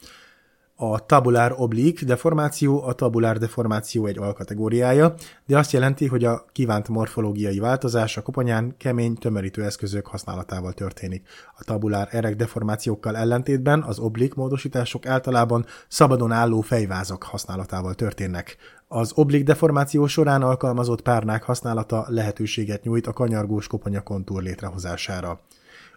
A 0.81 1.05
tabulár 1.05 1.53
oblik 1.57 2.03
deformáció 2.03 2.83
a 2.83 2.93
tabulár 2.93 3.37
deformáció 3.37 4.05
egy 4.05 4.17
alkategóriája, 4.17 5.13
de 5.45 5.57
azt 5.57 5.71
jelenti, 5.71 6.07
hogy 6.07 6.23
a 6.23 6.45
kívánt 6.51 6.87
morfológiai 6.87 7.59
változás 7.59 8.17
a 8.17 8.21
koponyán 8.21 8.75
kemény, 8.77 9.15
tömörítő 9.15 9.63
eszközök 9.63 10.07
használatával 10.07 10.73
történik. 10.73 11.27
A 11.57 11.63
tabulár 11.63 12.07
erek 12.11 12.35
deformációkkal 12.35 13.17
ellentétben 13.17 13.83
az 13.83 13.99
oblik 13.99 14.33
módosítások 14.33 15.05
általában 15.05 15.65
szabadon 15.87 16.31
álló 16.31 16.61
fejvázak 16.61 17.23
használatával 17.23 17.93
történnek. 17.93 18.57
Az 18.87 19.11
oblik 19.15 19.43
deformáció 19.43 20.07
során 20.07 20.41
alkalmazott 20.41 21.01
párnák 21.01 21.43
használata 21.43 22.05
lehetőséget 22.07 22.83
nyújt 22.83 23.07
a 23.07 23.13
kanyargós 23.13 23.67
koponya 23.67 24.01
kontúr 24.01 24.41
létrehozására. 24.41 25.39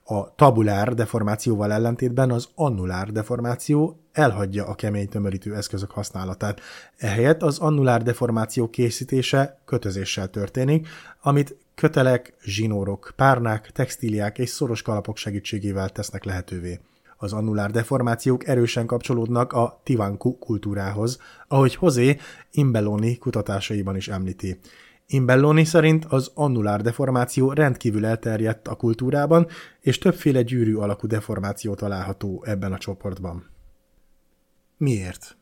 A 0.04 0.34
tabulár 0.34 0.94
deformációval 0.94 1.72
ellentétben 1.72 2.30
az 2.30 2.48
annulár 2.54 3.12
deformáció 3.12 4.00
elhagyja 4.12 4.66
a 4.66 4.74
kemény 4.74 5.08
tömörítő 5.08 5.54
eszközök 5.54 5.90
használatát. 5.90 6.60
Ehelyett 6.96 7.42
az 7.42 7.58
annulár 7.58 8.02
deformáció 8.02 8.70
készítése 8.70 9.60
kötözéssel 9.64 10.28
történik, 10.28 10.88
amit 11.20 11.56
kötelek, 11.74 12.34
zsinórok, 12.44 13.12
párnák, 13.16 13.70
textíliák 13.70 14.38
és 14.38 14.48
szoros 14.48 14.82
kalapok 14.82 15.16
segítségével 15.16 15.88
tesznek 15.88 16.24
lehetővé. 16.24 16.80
Az 17.16 17.32
annulár 17.32 17.70
deformációk 17.70 18.46
erősen 18.46 18.86
kapcsolódnak 18.86 19.52
a 19.52 19.80
Tivanku 19.82 20.38
kultúrához, 20.38 21.18
ahogy 21.48 21.74
Hozé 21.74 22.16
Imbelloni 22.50 23.18
kutatásaiban 23.18 23.96
is 23.96 24.08
említi. 24.08 24.58
Imbelloni 25.12 25.64
szerint 25.64 26.04
az 26.04 26.30
annulár 26.34 26.80
deformáció 26.80 27.52
rendkívül 27.52 28.06
elterjedt 28.06 28.68
a 28.68 28.74
kultúrában, 28.74 29.46
és 29.80 29.98
többféle 29.98 30.42
gyűrű 30.42 30.74
alakú 30.74 31.06
deformáció 31.06 31.74
található 31.74 32.44
ebben 32.46 32.72
a 32.72 32.78
csoportban. 32.78 33.50
Miért? 34.76 35.36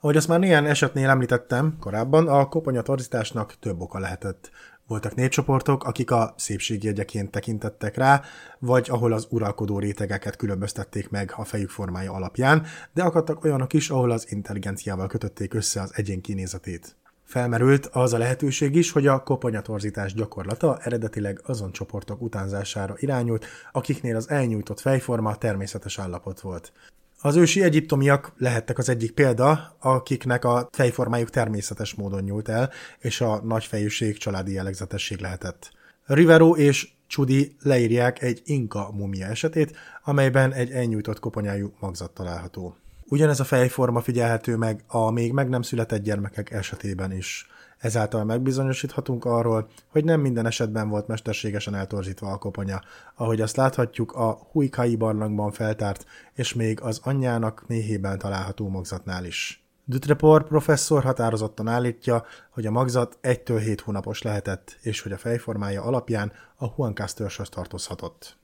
Ahogy 0.00 0.16
azt 0.16 0.28
már 0.28 0.38
néhány 0.38 0.64
esetnél 0.64 1.08
említettem 1.08 1.76
korábban, 1.80 2.28
a 2.28 2.48
koponyatorzításnak 2.48 3.58
több 3.60 3.80
oka 3.80 3.98
lehetett. 3.98 4.50
Voltak 4.86 5.14
népcsoportok, 5.14 5.84
akik 5.84 6.10
a 6.10 6.34
szépségjegyeként 6.36 7.30
tekintettek 7.30 7.96
rá, 7.96 8.22
vagy 8.58 8.86
ahol 8.90 9.12
az 9.12 9.26
uralkodó 9.30 9.78
rétegeket 9.78 10.36
különböztették 10.36 11.10
meg 11.10 11.32
a 11.36 11.44
fejük 11.44 11.70
formája 11.70 12.12
alapján, 12.12 12.66
de 12.92 13.02
akadtak 13.02 13.44
olyanok 13.44 13.72
is, 13.72 13.90
ahol 13.90 14.10
az 14.10 14.30
intelligenciával 14.30 15.06
kötötték 15.06 15.54
össze 15.54 15.80
az 15.80 15.92
egyén 15.94 16.20
kinézetét. 16.20 16.96
Felmerült 17.24 17.86
az 17.86 18.12
a 18.12 18.18
lehetőség 18.18 18.74
is, 18.74 18.90
hogy 18.90 19.06
a 19.06 19.22
koponyatorzítás 19.22 20.14
gyakorlata 20.14 20.78
eredetileg 20.82 21.40
azon 21.44 21.72
csoportok 21.72 22.22
utánzására 22.22 22.94
irányult, 22.96 23.46
akiknél 23.72 24.16
az 24.16 24.30
elnyújtott 24.30 24.80
fejforma 24.80 25.36
természetes 25.36 25.98
állapot 25.98 26.40
volt. 26.40 26.72
Az 27.20 27.36
ősi 27.36 27.62
egyiptomiak 27.62 28.32
lehettek 28.36 28.78
az 28.78 28.88
egyik 28.88 29.12
példa, 29.12 29.76
akiknek 29.78 30.44
a 30.44 30.68
fejformájuk 30.72 31.30
természetes 31.30 31.94
módon 31.94 32.22
nyúlt 32.22 32.48
el, 32.48 32.70
és 32.98 33.20
a 33.20 33.40
nagyfejűség 33.44 34.18
családi 34.18 34.52
jellegzetesség 34.52 35.20
lehetett. 35.20 35.72
Rivero 36.04 36.56
és 36.56 36.92
Csudi 37.06 37.56
leírják 37.62 38.22
egy 38.22 38.42
inka 38.44 38.90
mumia 38.92 39.26
esetét, 39.26 39.76
amelyben 40.04 40.52
egy 40.52 40.70
elnyújtott 40.70 41.18
koponyájú 41.18 41.72
magzat 41.80 42.10
található. 42.10 42.76
Ugyanez 43.14 43.40
a 43.40 43.44
fejforma 43.44 44.00
figyelhető 44.00 44.56
meg 44.56 44.84
a 44.86 45.10
még 45.10 45.32
meg 45.32 45.48
nem 45.48 45.62
született 45.62 46.02
gyermekek 46.02 46.50
esetében 46.50 47.12
is. 47.12 47.48
Ezáltal 47.78 48.24
megbizonyosíthatunk 48.24 49.24
arról, 49.24 49.68
hogy 49.88 50.04
nem 50.04 50.20
minden 50.20 50.46
esetben 50.46 50.88
volt 50.88 51.06
mesterségesen 51.06 51.74
eltorzítva 51.74 52.30
a 52.30 52.38
koponya, 52.38 52.80
ahogy 53.14 53.40
azt 53.40 53.56
láthatjuk 53.56 54.12
a 54.12 54.38
Huikai 54.52 54.96
barlangban 54.96 55.52
feltárt, 55.52 56.06
és 56.32 56.54
még 56.54 56.80
az 56.80 57.00
anyjának 57.02 57.64
méhében 57.66 58.18
található 58.18 58.68
magzatnál 58.68 59.24
is. 59.24 59.64
Dutreport 59.84 60.46
professzor 60.46 61.02
határozottan 61.02 61.68
állítja, 61.68 62.24
hogy 62.50 62.66
a 62.66 62.70
magzat 62.70 63.18
1-től 63.22 63.60
7 63.64 63.80
hónapos 63.80 64.22
lehetett, 64.22 64.78
és 64.80 65.00
hogy 65.00 65.12
a 65.12 65.18
fejformája 65.18 65.82
alapján 65.82 66.32
a 66.56 66.66
Huancas 66.66 67.14
törzshöz 67.14 67.48
tartozhatott. 67.48 68.36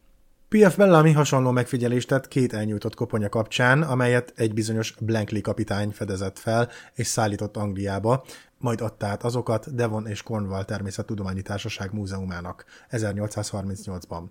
P.F. 0.50 0.76
Bellamy 0.76 1.12
hasonló 1.12 1.50
megfigyelést 1.50 2.08
tett 2.08 2.28
két 2.28 2.52
elnyújtott 2.52 2.94
koponya 2.94 3.28
kapcsán, 3.28 3.82
amelyet 3.82 4.32
egy 4.36 4.54
bizonyos 4.54 4.94
Blankley 5.00 5.40
kapitány 5.40 5.90
fedezett 5.90 6.38
fel 6.38 6.68
és 6.94 7.06
szállított 7.06 7.56
Angliába, 7.56 8.24
majd 8.58 8.80
adta 8.80 9.06
át 9.06 9.22
azokat 9.22 9.74
Devon 9.74 10.06
és 10.06 10.22
Cornwall 10.22 10.64
Természettudományi 10.64 11.42
Társaság 11.42 11.92
múzeumának 11.92 12.64
1838-ban. 12.90 14.22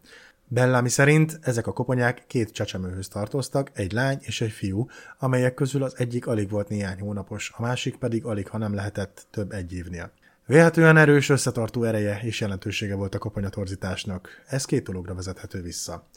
Bellamy 0.48 0.90
szerint 0.90 1.40
ezek 1.42 1.68
a 1.68 1.74
koponyák 1.74 2.24
két 2.28 2.52
csecsemőhöz 2.52 3.08
tartoztak, 3.08 3.72
egy 3.74 3.92
lány 3.92 4.18
és 4.22 4.42
egy 4.42 4.52
fiú, 4.52 4.88
amelyek 5.20 5.54
közül 5.54 5.84
az 5.84 5.94
egyik 5.98 6.28
alig 6.28 6.50
volt 6.50 6.70
néhány 6.70 7.00
hónapos, 7.00 7.52
a 7.56 7.62
másik 7.62 7.98
pedig 7.98 8.26
alig, 8.26 8.48
ha 8.48 8.58
nem 8.58 8.74
lehetett 8.74 9.28
több 9.32 9.52
egy 9.52 9.74
évnél. 9.74 10.12
Véletlenül 10.50 10.98
erős 10.98 11.30
összetartó 11.30 11.84
ereje 11.84 12.20
és 12.22 12.40
jelentősége 12.40 12.96
volt 12.96 13.16
a 13.16 13.18
koponyatorzításnak. 13.18 14.30
Ez 14.48 14.66
két 14.66 14.84
dologra 14.84 15.14
vezethető 15.14 15.62
vissza. 15.62 16.08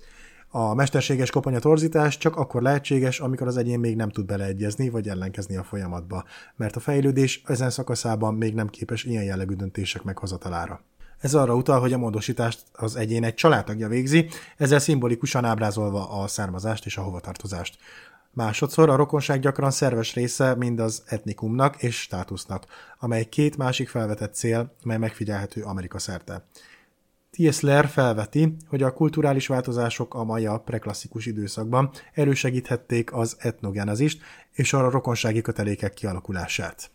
A 0.49 0.75
mesterséges 0.75 1.31
koponyatorzítás 1.31 2.19
csak 2.19 2.37
akkor 2.37 2.63
lehetséges, 2.63 3.21
amikor 3.21 3.47
az 3.47 3.57
egyén 3.57 3.81
még 3.81 3.97
nem 3.97 4.09
tud 4.09 4.27
beleegyezni 4.27 4.89
vagy 4.89 5.09
ellenkezni 5.09 5.57
a 5.57 5.63
folyamatba, 5.63 6.25
mert 6.57 6.77
a 6.77 6.81
fejlődés 6.81 7.43
ezen 7.47 7.71
szakaszában 7.71 8.35
még 8.35 8.55
nem 8.55 8.69
képes 8.69 9.05
ilyen 9.05 9.25
jellegű 9.25 9.55
döntések 9.55 10.03
meghozatalára. 10.03 10.85
Ez 11.19 11.35
arra 11.35 11.55
utal, 11.55 11.81
hogy 11.81 11.93
a 11.93 11.99
módosítást 11.99 12.63
az 12.73 12.97
egyén 12.97 13.25
egy 13.25 13.35
családtagja 13.35 13.89
végzi, 13.89 14.29
ezzel 14.57 14.79
szimbolikusan 14.79 15.45
ábrázolva 15.45 16.21
a 16.21 16.27
származást 16.27 16.87
és 16.87 16.97
a 16.97 17.03
hovatartozást. 17.03 17.79
Másodszor 18.35 18.89
a 18.89 18.97
rokonság 18.97 19.41
gyakran 19.41 19.71
szerves 19.71 20.15
része 20.15 20.55
mind 20.55 20.81
az 20.81 21.03
etnikumnak 21.07 21.83
és 21.83 22.01
státusznak, 22.01 22.67
amely 22.99 23.25
két 23.25 23.57
másik 23.57 23.89
felvetett 23.89 24.35
cél, 24.35 24.75
mely 24.85 24.99
megfigyelhető 24.99 25.63
Amerika 25.63 25.99
szerte. 25.99 26.47
Lair 27.61 27.87
felveti, 27.87 28.57
hogy 28.69 28.83
a 28.83 28.93
kulturális 28.93 29.47
változások 29.47 30.15
a 30.15 30.25
maja 30.25 30.59
preklasszikus 30.59 31.27
időszakban 31.27 31.91
elősegíthették 32.13 33.13
az 33.13 33.37
etnogenezist 33.39 34.23
és 34.53 34.73
a 34.73 34.91
rokonsági 34.91 35.41
kötelékek 35.41 35.95
kialakulását. 35.95 36.91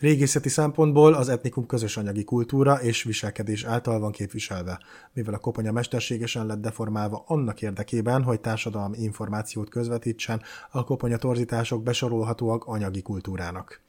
Régészeti 0.00 0.48
szempontból 0.48 1.14
az 1.14 1.28
etnikum 1.28 1.66
közös 1.66 1.96
anyagi 1.96 2.24
kultúra 2.24 2.82
és 2.82 3.02
viselkedés 3.02 3.64
által 3.64 3.98
van 3.98 4.12
képviselve, 4.12 4.80
mivel 5.12 5.34
a 5.34 5.38
koponya 5.38 5.72
mesterségesen 5.72 6.46
lett 6.46 6.60
deformálva 6.60 7.24
annak 7.26 7.62
érdekében, 7.62 8.22
hogy 8.22 8.40
társadalmi 8.40 8.98
információt 8.98 9.68
közvetítsen, 9.68 10.42
a 10.70 10.84
koponya 10.84 11.16
torzítások 11.16 11.82
besorolhatóak 11.82 12.64
anyagi 12.64 13.02
kultúrának. 13.02 13.80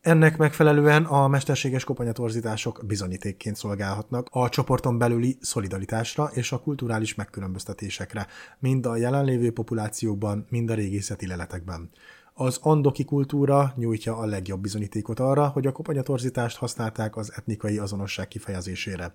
Ennek 0.00 0.36
megfelelően 0.36 1.04
a 1.04 1.28
mesterséges 1.28 1.84
koponyatorzítások 1.84 2.82
bizonyítékként 2.86 3.56
szolgálhatnak 3.56 4.28
a 4.30 4.48
csoporton 4.48 4.98
belüli 4.98 5.38
szolidaritásra 5.40 6.30
és 6.32 6.52
a 6.52 6.60
kulturális 6.60 7.14
megkülönböztetésekre, 7.14 8.26
mind 8.58 8.86
a 8.86 8.96
jelenlévő 8.96 9.52
populációkban, 9.52 10.46
mind 10.48 10.70
a 10.70 10.74
régészeti 10.74 11.26
leletekben. 11.26 11.90
Az 12.38 12.58
andoki 12.62 13.04
kultúra 13.04 13.72
nyújtja 13.76 14.16
a 14.16 14.26
legjobb 14.26 14.60
bizonyítékot 14.60 15.20
arra, 15.20 15.46
hogy 15.46 15.66
a 15.66 15.72
koponyatorzítást 15.72 16.56
használták 16.56 17.16
az 17.16 17.32
etnikai 17.36 17.78
azonosság 17.78 18.28
kifejezésére. 18.28 19.14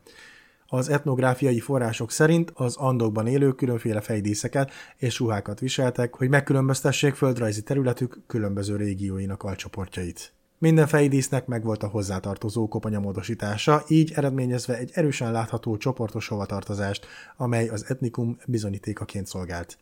Az 0.67 0.89
etnográfiai 0.89 1.59
források 1.59 2.11
szerint 2.11 2.51
az 2.53 2.75
andokban 2.75 3.27
élők 3.27 3.55
különféle 3.55 4.01
fejdíszeket 4.01 4.71
és 4.97 5.19
ruhákat 5.19 5.59
viseltek, 5.59 6.15
hogy 6.15 6.29
megkülönböztessék 6.29 7.13
földrajzi 7.13 7.63
területük 7.63 8.21
különböző 8.27 8.75
régióinak 8.75 9.43
alcsoportjait. 9.43 10.33
Minden 10.57 10.87
fejdísznek 10.87 11.45
megvolt 11.45 11.83
a 11.83 11.87
hozzátartozó 11.87 12.67
koponyamódosítása, 12.67 13.83
így 13.87 14.11
eredményezve 14.15 14.77
egy 14.77 14.91
erősen 14.93 15.31
látható 15.31 15.77
csoportos 15.77 16.27
hovatartozást, 16.27 17.05
amely 17.37 17.67
az 17.67 17.85
etnikum 17.87 18.37
bizonyítékaként 18.45 19.27
szolgált. 19.27 19.77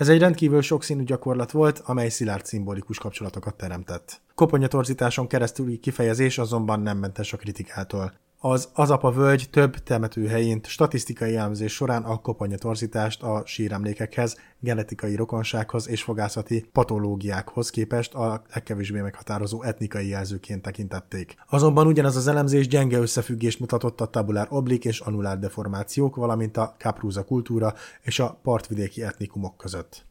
Ez 0.00 0.08
egy 0.08 0.18
rendkívül 0.18 0.62
sokszínű 0.62 1.04
gyakorlat 1.04 1.50
volt, 1.50 1.78
amely 1.78 2.08
szilárd 2.08 2.46
szimbolikus 2.46 2.98
kapcsolatokat 2.98 3.56
teremtett. 3.56 4.20
Koponyatorzításon 4.34 5.26
keresztüli 5.26 5.78
kifejezés 5.78 6.38
azonban 6.38 6.80
nem 6.80 6.98
mentes 6.98 7.32
a 7.32 7.36
kritikától. 7.36 8.12
Az 8.42 8.68
Azapa 8.74 9.10
völgy 9.10 9.48
több 9.50 9.76
temetőhelyén 9.76 10.60
statisztikai 10.62 11.36
elemzés 11.36 11.72
során 11.72 12.02
a 12.02 12.16
koponyatorzítást 12.16 13.22
a 13.22 13.42
síremlékekhez, 13.46 14.36
genetikai 14.58 15.14
rokonsághoz 15.14 15.88
és 15.88 16.02
fogászati 16.02 16.68
patológiákhoz 16.72 17.70
képest 17.70 18.14
a 18.14 18.42
legkevésbé 18.54 19.00
meghatározó 19.00 19.62
etnikai 19.62 20.08
jelzőként 20.08 20.62
tekintették. 20.62 21.34
Azonban 21.48 21.86
ugyanez 21.86 22.16
az 22.16 22.26
elemzés 22.26 22.68
gyenge 22.68 22.98
összefüggést 22.98 23.60
mutatott 23.60 24.00
a 24.00 24.06
tabulár 24.06 24.46
oblik 24.50 24.84
és 24.84 25.00
anulár 25.00 25.38
deformációk, 25.38 26.16
valamint 26.16 26.56
a 26.56 26.76
kaprúza 26.78 27.24
kultúra 27.24 27.74
és 28.02 28.18
a 28.18 28.38
partvidéki 28.42 29.02
etnikumok 29.02 29.56
között. 29.56 30.08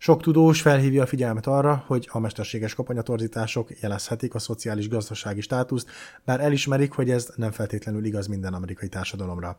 Sok 0.00 0.22
tudós 0.22 0.60
felhívja 0.60 1.02
a 1.02 1.06
figyelmet 1.06 1.46
arra, 1.46 1.84
hogy 1.86 2.08
a 2.10 2.18
mesterséges 2.18 2.74
koponyatorzítások 2.74 3.80
jelezhetik 3.80 4.34
a 4.34 4.38
szociális-gazdasági 4.38 5.40
státuszt, 5.40 5.90
bár 6.24 6.40
elismerik, 6.40 6.92
hogy 6.92 7.10
ez 7.10 7.28
nem 7.36 7.50
feltétlenül 7.50 8.04
igaz 8.04 8.26
minden 8.26 8.54
amerikai 8.54 8.88
társadalomra. 8.88 9.58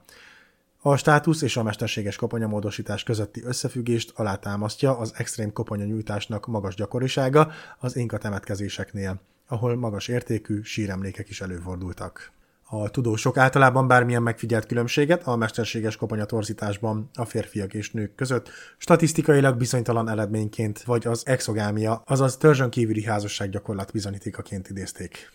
A 0.82 0.96
státusz 0.96 1.42
és 1.42 1.58
a 1.58 1.64
mesterséges 1.64 2.16
koponyamódosítás 2.16 3.04
közötti 3.04 3.44
összefüggést 3.44 4.12
alátámasztja 4.16 4.98
az 4.98 5.14
extrém 5.18 5.54
koponyanyújtásnak 5.54 6.48
magas 6.48 6.76
gyakorisága 6.76 7.52
az 7.78 7.96
inka 7.96 8.18
temetkezéseknél, 8.18 9.22
ahol 9.48 9.76
magas 9.76 10.08
értékű 10.08 10.62
síremlékek 10.62 11.30
is 11.30 11.42
előfordultak. 11.42 12.32
A 12.72 12.90
tudósok. 12.90 13.38
Általában 13.38 13.88
bármilyen 13.88 14.24
megfigyelt 14.24 14.66
különbséget 14.66 15.28
a 15.28 15.36
mesterséges 15.36 15.96
koponyatorzításban 15.96 17.10
a 17.14 17.26
férfiak 17.26 17.74
és 17.74 17.92
nők 17.92 18.16
között. 18.16 18.50
Statisztikailag 18.78 19.58
bizonytalan 19.58 20.10
eredményként 20.10 20.84
vagy 20.84 21.08
az 21.08 21.28
exogámia, 21.28 22.04
azaz 22.06 22.38
törzsön 22.38 22.70
kívüli 22.70 23.04
házassággyakorlat 23.04 23.92
bizonyítékaként 23.92 24.70
idézték. 24.70 25.32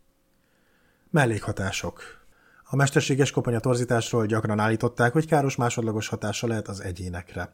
Mellékhatások 1.10 2.23
a 2.66 2.76
mesterséges 2.76 3.30
koponyatorzításról 3.30 4.26
gyakran 4.26 4.58
állították, 4.58 5.12
hogy 5.12 5.26
káros 5.26 5.56
másodlagos 5.56 6.08
hatása 6.08 6.46
lehet 6.46 6.68
az 6.68 6.80
egyénekre. 6.80 7.50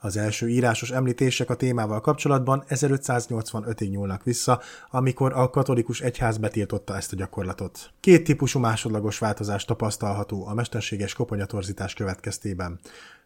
Az 0.00 0.16
első 0.16 0.48
írásos 0.48 0.90
említések 0.90 1.50
a 1.50 1.54
témával 1.54 2.00
kapcsolatban 2.00 2.64
1585-ig 2.68 3.90
nyúlnak 3.90 4.22
vissza, 4.22 4.60
amikor 4.90 5.32
a 5.32 5.50
katolikus 5.50 6.00
egyház 6.00 6.36
betiltotta 6.36 6.96
ezt 6.96 7.12
a 7.12 7.16
gyakorlatot. 7.16 7.90
Két 8.00 8.24
típusú 8.24 8.58
másodlagos 8.58 9.18
változás 9.18 9.64
tapasztalható 9.64 10.46
a 10.46 10.54
mesterséges 10.54 11.14
koponyatorzítás 11.14 11.94
következtében. 11.94 12.80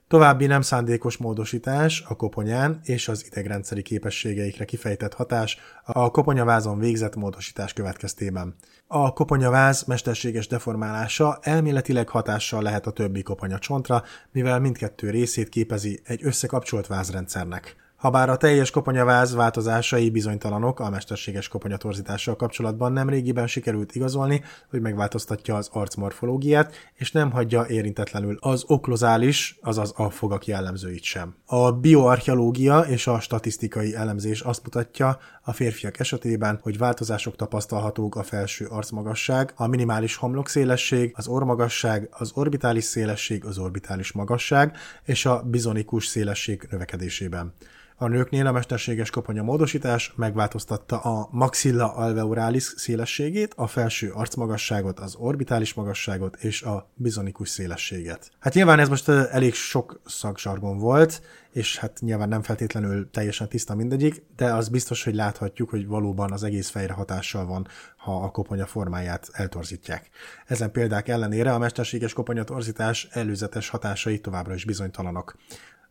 További 0.09 0.47
nem 0.47 0.61
szándékos 0.61 1.17
módosítás 1.17 2.05
a 2.09 2.15
koponyán 2.15 2.81
és 2.85 3.09
az 3.09 3.27
idegrendszeri 3.27 3.83
képességeikre 3.83 4.65
kifejtett 4.65 5.15
hatás 5.15 5.59
a 5.85 6.11
koponyavázon 6.11 6.79
végzett 6.79 7.17
módosítás 7.17 7.73
következtében. 7.73 8.55
A 8.87 9.13
koponyaváz 9.13 9.85
mesterséges 9.85 10.47
deformálása 10.47 11.39
elméletileg 11.43 12.09
hatással 12.09 12.63
lehet 12.63 12.87
a 12.87 12.91
többi 12.91 13.23
koponya 13.23 13.59
csontra, 13.59 14.03
mivel 14.33 14.61
mindkettő 14.61 15.11
részét 15.11 15.49
képezi 15.49 16.01
egy 16.05 16.25
összekapcsolt 16.25 16.87
vázrendszernek. 16.87 17.77
Habár 17.99 18.31
a 18.31 18.37
teljes 18.37 18.71
koponyaváz 18.71 19.35
változásai 19.35 20.11
bizonytalanok, 20.11 20.81
a 20.81 20.91
mesterséges 20.91 21.49
koponyatorzítással 21.49 22.37
kapcsolatban 22.37 22.93
nem 22.93 23.09
régiben 23.09 23.47
sikerült 23.47 23.95
igazolni, 23.95 24.43
hogy 24.71 24.81
megváltoztatja 24.81 25.57
az 25.57 25.69
arcmorfológiát, 25.73 26.75
és 26.95 27.13
nem 27.13 27.31
hagyja 27.31 27.67
érintetlenül 27.67 28.37
az 28.41 28.65
oklozális, 28.67 29.59
azaz 29.63 29.93
a 29.97 30.11
fogak 30.11 30.47
jellemzőit 30.47 31.03
sem. 31.03 31.35
A 31.47 31.73
bioarcheológia 31.73 32.81
és 32.81 33.07
a 33.07 33.21
statisztikai 33.21 33.95
elemzés 33.95 34.41
azt 34.41 34.63
mutatja 34.63 35.19
a 35.43 35.53
férfiak 35.53 35.99
esetében, 35.99 36.59
hogy 36.63 36.79
változások 36.79 37.37
tapasztalhatók 37.37 38.17
a 38.17 38.23
felső 38.23 38.67
arcmagasság, 38.67 39.53
a 39.57 39.67
minimális 39.67 40.17
homlokszélesség, 40.17 41.13
az 41.17 41.27
ormagasság, 41.27 42.09
az 42.11 42.31
orbitális 42.35 42.85
szélesség, 42.85 43.45
az 43.45 43.59
orbitális 43.59 44.13
magasság 44.13 44.77
és 45.05 45.27
a 45.27 45.43
bizonikus 45.43 46.07
szélesség 46.07 46.67
növekedésében. 46.71 47.55
A 48.01 48.09
nőknél 48.09 48.47
a 48.47 48.53
mesterséges 48.53 49.11
koponya 49.11 49.43
módosítás 49.43 50.13
megváltoztatta 50.17 51.01
a 51.01 51.29
maxilla 51.31 51.95
alveolalis 51.95 52.63
szélességét, 52.63 53.55
a 53.57 53.67
felső 53.67 54.11
arcmagasságot, 54.11 54.99
az 54.99 55.15
orbitális 55.15 55.75
magasságot 55.75 56.37
és 56.37 56.63
a 56.63 56.91
bizonikus 56.95 57.49
szélességet. 57.49 58.31
Hát 58.39 58.55
nyilván 58.55 58.79
ez 58.79 58.89
most 58.89 59.09
elég 59.09 59.55
sok 59.55 60.01
szaksargon 60.05 60.79
volt, 60.79 61.23
és 61.53 61.79
hát 61.79 61.99
nyilván 62.01 62.29
nem 62.29 62.43
feltétlenül 62.43 63.11
teljesen 63.11 63.49
tiszta 63.49 63.75
mindegyik, 63.75 64.23
de 64.37 64.55
az 64.55 64.69
biztos, 64.69 65.05
hogy 65.05 65.15
láthatjuk, 65.15 65.71
hogy 65.71 65.87
valóban 65.87 66.33
az 66.33 66.43
egész 66.43 66.69
fejre 66.69 66.93
hatással 66.93 67.47
van, 67.47 67.69
ha 67.97 68.23
a 68.23 68.31
koponya 68.31 68.67
formáját 68.67 69.29
eltorzítják. 69.33 70.09
Ezen 70.47 70.71
példák 70.71 71.09
ellenére 71.09 71.55
a 71.55 71.59
mesterséges 71.59 72.13
koponyatorzítás 72.13 73.09
előzetes 73.11 73.69
hatásai 73.69 74.19
továbbra 74.19 74.55
is 74.55 74.65
bizonytalanok. 74.65 75.37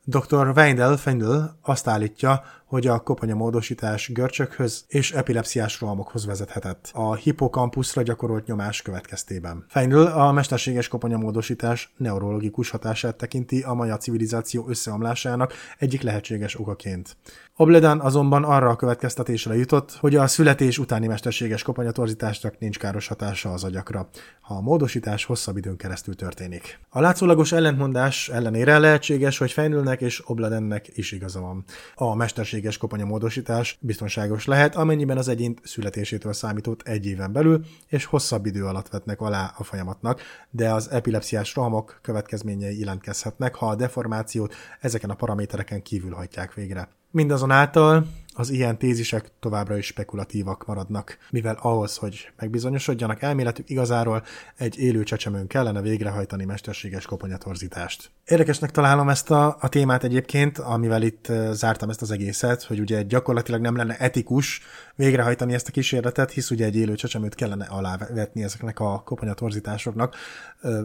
Dr. 0.09 0.53
Weindel 0.55 0.97
Fendel 0.97 1.57
azt 1.61 1.87
állítja, 1.87 2.43
hogy 2.67 2.87
a 2.87 2.99
koponyamódosítás 2.99 4.11
görcsökhöz 4.11 4.85
és 4.87 5.11
epilepsziás 5.11 5.81
rohamokhoz 5.81 6.25
vezethetett 6.25 6.91
a 6.93 7.15
hippokampuszra 7.15 8.01
gyakorolt 8.01 8.45
nyomás 8.45 8.81
következtében. 8.81 9.65
Feindl 9.67 10.01
a 10.01 10.31
mesterséges 10.31 10.87
koponyamódosítás 10.87 11.93
neurologikus 11.97 12.69
hatását 12.69 13.15
tekinti 13.15 13.61
a 13.61 13.73
maja 13.73 13.97
civilizáció 13.97 14.65
összeomlásának 14.67 15.53
egyik 15.77 16.01
lehetséges 16.01 16.59
okaként. 16.59 17.17
Obledan 17.55 17.99
azonban 17.99 18.43
arra 18.43 18.69
a 18.69 18.75
következtetésre 18.75 19.55
jutott, 19.55 19.91
hogy 19.91 20.15
a 20.15 20.27
születés 20.27 20.77
utáni 20.77 21.07
mesterséges 21.07 21.63
koponyatorzításnak 21.63 22.59
nincs 22.59 22.79
káros 22.79 23.07
hatása 23.07 23.51
az 23.51 23.63
agyakra, 23.63 24.09
ha 24.41 24.55
a 24.55 24.61
módosítás 24.61 25.25
hosszabb 25.25 25.57
időn 25.57 25.77
keresztül 25.77 26.15
történik. 26.15 26.79
A 26.89 26.99
látszólagos 26.99 27.51
ellentmondás 27.51 28.29
ellenére 28.29 28.77
lehetséges, 28.79 29.37
hogy 29.37 29.51
Feindlnek 29.51 30.01
és 30.01 30.29
Obledennek 30.29 30.97
is 30.97 31.11
igaza 31.11 31.39
van. 31.39 31.63
A 31.95 32.15
mesterséges 32.15 32.56
mesterséges 32.57 32.77
koponyamódosítás 32.77 33.77
biztonságos 33.81 34.45
lehet, 34.45 34.75
amennyiben 34.75 35.17
az 35.17 35.27
egyén 35.27 35.53
születésétől 35.63 36.33
számított 36.33 36.81
egy 36.81 37.05
éven 37.05 37.31
belül, 37.31 37.65
és 37.87 38.05
hosszabb 38.05 38.45
idő 38.45 38.65
alatt 38.65 38.89
vetnek 38.89 39.21
alá 39.21 39.53
a 39.57 39.63
folyamatnak, 39.63 40.21
de 40.49 40.73
az 40.73 40.89
epilepsziás 40.91 41.55
rohamok 41.55 41.99
következményei 42.01 42.79
jelentkezhetnek, 42.79 43.55
ha 43.55 43.67
a 43.67 43.75
deformációt 43.75 44.55
ezeken 44.81 45.09
a 45.09 45.15
paramétereken 45.15 45.81
kívül 45.81 46.13
hagyják 46.13 46.53
végre. 46.53 46.89
Mindazonáltal 47.11 48.07
az 48.39 48.49
ilyen 48.49 48.77
tézisek 48.77 49.31
továbbra 49.39 49.77
is 49.77 49.85
spekulatívak 49.85 50.65
maradnak, 50.65 51.17
mivel 51.29 51.57
ahhoz, 51.61 51.97
hogy 51.97 52.31
megbizonyosodjanak 52.37 53.21
elméletük 53.21 53.69
igazáról, 53.69 54.23
egy 54.55 54.79
élő 54.79 55.03
csecsemőn 55.03 55.47
kellene 55.47 55.81
végrehajtani 55.81 56.45
mesterséges 56.45 57.05
koponyatorzítást. 57.05 58.11
Érdekesnek 58.25 58.71
találom 58.71 59.09
ezt 59.09 59.31
a, 59.31 59.57
a 59.59 59.69
témát 59.69 60.03
egyébként, 60.03 60.57
amivel 60.57 61.01
itt 61.01 61.31
zártam 61.51 61.89
ezt 61.89 62.01
az 62.01 62.11
egészet, 62.11 62.63
hogy 62.63 62.79
ugye 62.79 63.01
gyakorlatilag 63.01 63.61
nem 63.61 63.75
lenne 63.75 63.97
etikus 63.97 64.61
végrehajtani 64.95 65.53
ezt 65.53 65.67
a 65.67 65.71
kísérletet, 65.71 66.31
hisz 66.31 66.51
ugye 66.51 66.65
egy 66.65 66.75
élő 66.75 66.95
csecsemőt 66.95 67.35
kellene 67.35 67.65
alávetni 67.65 68.43
ezeknek 68.43 68.79
a 68.79 69.01
koponyatorzításoknak, 69.05 70.15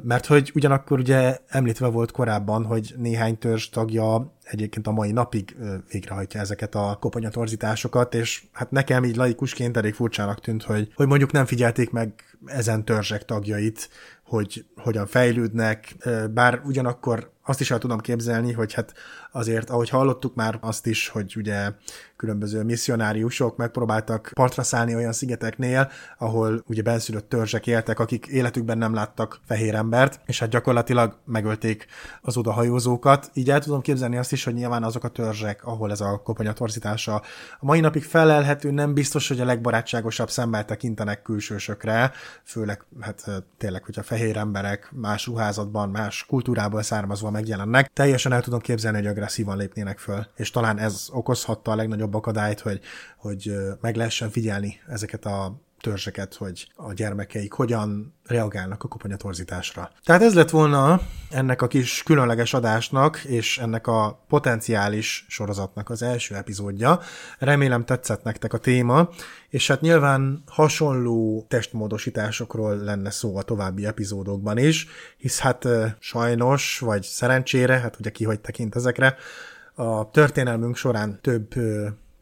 mert 0.03 0.27
hogy 0.27 0.51
ugyanakkor 0.55 0.99
ugye 0.99 1.39
említve 1.49 1.87
volt 1.87 2.11
korábban, 2.11 2.65
hogy 2.65 2.95
néhány 2.97 3.39
törzs 3.39 3.69
tagja 3.69 4.33
egyébként 4.43 4.87
a 4.87 4.93
mai 4.93 5.13
napig 5.13 5.57
végrehajtja 5.91 6.41
ezeket 6.41 6.75
a 6.75 6.97
koponyatorzításokat, 7.43 8.15
és 8.15 8.43
hát 8.53 8.71
nekem 8.71 9.05
így 9.05 9.17
laikusként 9.17 9.77
elég 9.77 9.95
furcsának 9.95 10.41
tűnt, 10.41 10.63
hogy, 10.63 10.93
hogy 10.95 11.07
mondjuk 11.07 11.33
nem 11.33 11.47
figyelték 11.47 11.91
meg 11.91 12.13
ezen 12.47 12.85
törzsek 12.85 13.25
tagjait, 13.25 13.89
hogy 14.25 14.65
hogyan 14.77 15.07
fejlődnek, 15.07 15.97
bár 16.31 16.61
ugyanakkor 16.65 17.31
azt 17.45 17.61
is 17.61 17.71
el 17.71 17.79
tudom 17.79 17.99
képzelni, 17.99 18.53
hogy 18.53 18.73
hát 18.73 18.93
azért, 19.33 19.71
ahogy 19.71 19.89
hallottuk 19.89 20.35
már 20.35 20.59
azt 20.61 20.87
is, 20.87 21.09
hogy 21.09 21.35
ugye 21.37 21.71
különböző 22.17 22.63
misszionáriusok 22.63 23.57
megpróbáltak 23.57 24.31
partra 24.35 24.63
szállni 24.63 24.95
olyan 24.95 25.13
szigeteknél, 25.13 25.91
ahol 26.19 26.63
ugye 26.67 26.83
benszülött 26.83 27.29
törzsek 27.29 27.67
éltek, 27.67 27.99
akik 27.99 28.27
életükben 28.27 28.79
nem 28.79 28.95
láttak 28.95 29.41
fehér 29.47 29.75
embert, 29.75 30.21
és 30.27 30.39
hát 30.39 30.49
gyakorlatilag 30.49 31.19
megölték 31.25 31.87
az 32.21 32.37
odahajózókat. 32.37 33.31
Így 33.35 33.51
el 33.51 33.61
tudom 33.61 33.81
képzelni 33.81 34.17
azt 34.17 34.33
is, 34.33 34.45
hogy 34.45 34.55
nyilván 34.55 34.83
azok 34.83 35.05
a 35.05 35.09
törzsek, 35.09 35.65
ahol 35.65 35.91
ez 35.91 36.01
a 36.01 36.21
koponyatorzítása 36.25 37.15
a 37.15 37.25
mai 37.61 37.81
napig 37.81 38.05
felelhető, 38.05 38.71
nem 38.71 38.95
biztos, 38.95 39.29
hogy 39.29 39.41
a 39.41 39.45
legbarátságosabb 39.45 40.31
szemmel 40.31 40.65
tekintenek 40.65 41.23
külsősökre, 41.23 42.13
főleg 42.45 42.85
hát 43.01 43.25
tényleg, 43.59 43.85
hogyha 43.85 44.03
fehér 44.03 44.37
emberek 44.37 44.91
más 44.93 45.27
ruházatban, 45.27 45.89
más 45.89 46.27
kultúrából 46.27 46.83
származva 46.83 47.31
megjelennek. 47.33 47.93
Teljesen 47.93 48.33
el 48.33 48.43
tudom 48.43 48.61
képzelni, 48.61 48.97
hogy 48.97 49.07
agresszívan 49.07 49.57
lépnének 49.57 49.99
föl, 49.99 50.27
és 50.37 50.51
talán 50.51 50.79
ez 50.79 51.07
okozhatta 51.11 51.71
a 51.71 51.75
legnagyobb 51.75 52.15
akadályt, 52.15 52.61
hogy, 52.61 52.81
hogy 53.17 53.53
meg 53.81 53.97
lehessen 53.97 54.31
figyelni 54.31 54.81
ezeket 54.87 55.25
a 55.25 55.61
törzseket, 55.83 56.35
hogy 56.35 56.73
a 56.77 56.93
gyermekeik 56.93 57.53
hogyan 57.53 58.15
reagálnak 58.27 58.85
a 58.85 58.89
koponyatorzításra. 58.89 59.91
Tehát 60.05 60.23
ez 60.23 60.35
lett 60.35 60.51
volna 60.51 61.01
ennek 61.31 61.63
a 61.63 61.67
kis 61.67 62.03
különleges 62.03 62.55
adásnak 62.55 63.25
és 63.25 63.59
ennek 63.59 63.87
a 63.87 64.25
potenciális 64.29 65.25
sorozatnak 65.29 65.91
az 65.91 66.03
első 66.03 66.35
epizódja. 66.35 67.01
Remélem 67.39 67.85
tetszett 67.85 68.23
nektek 68.23 68.53
a 68.53 68.59
téma, 68.59 69.09
és 69.49 69.67
hát 69.67 69.81
nyilván 69.81 70.43
hasonló 70.47 71.47
testmódosításokról 71.49 72.77
lenne 72.77 73.11
szó 73.11 73.37
a 73.37 73.43
további 73.43 73.87
epizódokban 73.87 74.59
is, 74.59 74.87
hisz 75.17 75.39
hát 75.39 75.69
sajnos, 75.99 76.79
vagy 76.79 77.03
szerencsére, 77.03 77.79
hát 77.79 77.97
ugye 77.99 78.11
ki 78.11 78.25
hogy 78.25 78.41
tekint 78.41 78.75
ezekre, 78.75 79.17
a 79.75 80.11
történelmünk 80.11 80.77
során 80.77 81.19
több 81.21 81.55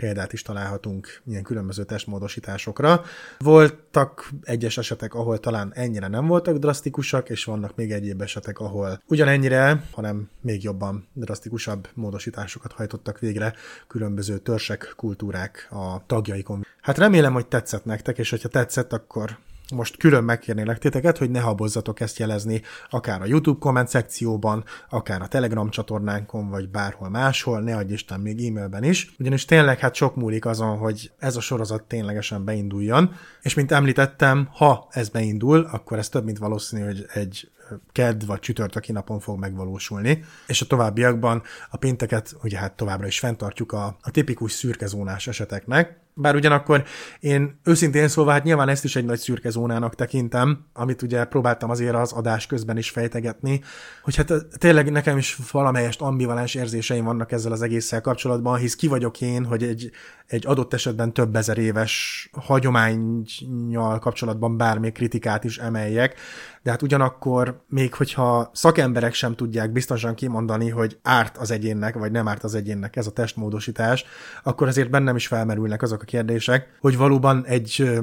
példát 0.01 0.33
is 0.33 0.43
találhatunk 0.43 1.23
ilyen 1.27 1.43
különböző 1.43 1.85
testmódosításokra. 1.85 3.03
Voltak 3.39 4.31
egyes 4.43 4.79
esetek, 4.79 5.15
ahol 5.15 5.39
talán 5.39 5.73
ennyire 5.75 6.09
nem 6.09 6.27
voltak 6.27 6.57
drasztikusak, 6.57 7.29
és 7.29 7.45
vannak 7.45 7.77
még 7.77 7.93
egyéb 7.93 8.23
esetek, 8.23 8.59
ahol 8.59 9.03
ugyanennyire, 9.07 9.85
hanem 9.93 10.29
még 10.41 10.63
jobban 10.63 11.09
drasztikusabb 11.13 11.89
módosításokat 11.95 12.73
hajtottak 12.73 13.19
végre 13.19 13.55
különböző 13.87 14.39
törsek, 14.39 14.93
kultúrák 14.97 15.69
a 15.71 16.07
tagjaikon. 16.07 16.67
Hát 16.81 16.99
remélem, 16.99 17.33
hogy 17.33 17.47
tetszett 17.47 17.85
nektek, 17.85 18.19
és 18.19 18.31
hogyha 18.31 18.49
tetszett, 18.49 18.93
akkor 18.93 19.39
most 19.71 19.97
külön 19.97 20.25
megkérnélek 20.25 20.79
titeket, 20.79 21.19
hogy 21.19 21.31
ne 21.31 21.41
habozzatok 21.41 22.01
ezt 22.01 22.19
jelezni, 22.19 22.63
akár 22.91 23.23
a 23.23 23.27
YouTube 23.27 23.59
komment 23.59 23.89
szekcióban, 23.89 24.65
akár 24.89 25.23
a 25.23 25.27
Telegram 25.29 25.71
csatornánkon, 25.71 26.49
vagy 26.49 26.69
bárhol 26.69 27.09
máshol, 27.09 27.61
ne 27.61 27.77
adj 27.77 27.93
Isten 27.93 28.21
még 28.21 28.47
e-mailben 28.47 28.85
is, 28.85 29.15
ugyanis 29.19 29.45
tényleg 29.45 29.79
hát 29.79 29.95
sok 29.95 30.17
múlik 30.17 30.47
azon, 30.47 30.79
hogy 30.79 31.13
ez 31.19 31.37
a 31.37 31.41
sorozat 31.41 31.83
ténylegesen 31.83 32.45
beinduljon, 32.45 33.15
és 33.43 33.55
mint 33.55 33.73
említettem, 33.73 34.49
ha 34.53 34.89
ez 34.91 35.09
beindul, 35.09 35.69
akkor 35.73 35.99
ez 35.99 36.09
több 36.09 36.25
mint 36.25 36.39
valószínű, 36.39 36.85
hogy 36.85 37.07
egy 37.13 37.51
kedd 37.93 38.27
vagy 38.27 38.39
csütörtöki 38.39 38.93
napon 38.93 39.21
fog 39.21 39.39
megvalósulni, 39.39 40.25
és 40.47 40.61
a 40.61 40.67
továbbiakban 40.67 41.43
a 41.71 41.77
pénteket 41.77 42.37
ugye 42.43 42.59
hát 42.59 42.73
továbbra 42.73 43.07
is 43.07 43.19
fenntartjuk 43.19 43.73
a, 43.73 43.97
a 44.03 44.11
tipikus 44.11 44.53
szürkezónás 44.53 45.27
eseteknek, 45.27 45.99
bár 46.15 46.35
ugyanakkor 46.35 46.85
én 47.21 47.61
őszintén 47.65 48.09
szólva, 48.09 48.31
hát 48.31 48.45
nyilván 48.45 48.69
ezt 48.69 48.85
is 48.85 48.97
egy 48.97 49.05
nagy 49.05 49.19
szürke 49.19 49.51
zónának 49.51 49.95
tekintem, 49.95 50.67
amit 50.73 51.03
ugye 51.03 51.25
próbáltam 51.25 51.71
azért 51.71 51.95
az 51.95 52.13
adás 52.13 52.47
közben 52.47 52.77
is 52.77 52.91
fejtegetni, 52.91 53.61
hogy 54.03 54.17
hát 54.17 54.33
tényleg 54.59 54.91
nekem 54.91 55.17
is 55.19 55.39
valamelyest 55.51 56.01
ambivalens 56.01 56.55
érzéseim 56.55 57.05
vannak 57.05 57.33
ezzel 57.33 57.53
az 57.53 57.63
egésszel 57.63 58.01
kapcsolatban, 58.01 58.59
hisz 58.59 58.77
ki 58.77 58.87
vagyok 58.87 59.21
én, 59.21 59.45
hogy 59.45 59.63
egy, 59.63 59.91
egy 60.27 60.47
adott 60.47 60.75
esetben 60.75 61.13
több 61.13 61.37
ezer 61.37 61.59
éves 61.59 62.29
hagyományjal 62.33 63.99
kapcsolatban 63.99 64.57
bármi 64.57 64.93
kritikát 64.93 65.45
is 65.45 65.59
emeljek, 65.59 66.15
de 66.63 66.71
hát 66.71 66.83
ugyanakkor 66.83 67.65
még 67.69 67.95
hogyha 67.95 68.51
szakemberek 68.53 69.15
sem 69.15 69.35
tudják 69.35 69.73
biztosan 69.73 70.15
kimondani, 70.15 70.69
hogy 70.69 70.99
árt 71.03 71.37
az 71.37 71.51
egyénnek, 71.51 71.95
vagy 71.95 72.11
nem 72.11 72.29
árt 72.29 72.45
az 72.45 72.55
egyénnek 72.55 72.97
ez 72.97 73.07
a 73.07 73.11
testmódosítás, 73.11 74.05
akkor 74.43 74.69
azért 74.69 74.91
bennem 74.91 75.17
is 75.17 75.27
felmerülnek 75.27 75.83
azok 75.83 76.00
a 76.03 76.05
kérdések, 76.05 76.77
hogy 76.81 76.97
valóban 76.97 77.45
egy 77.47 78.01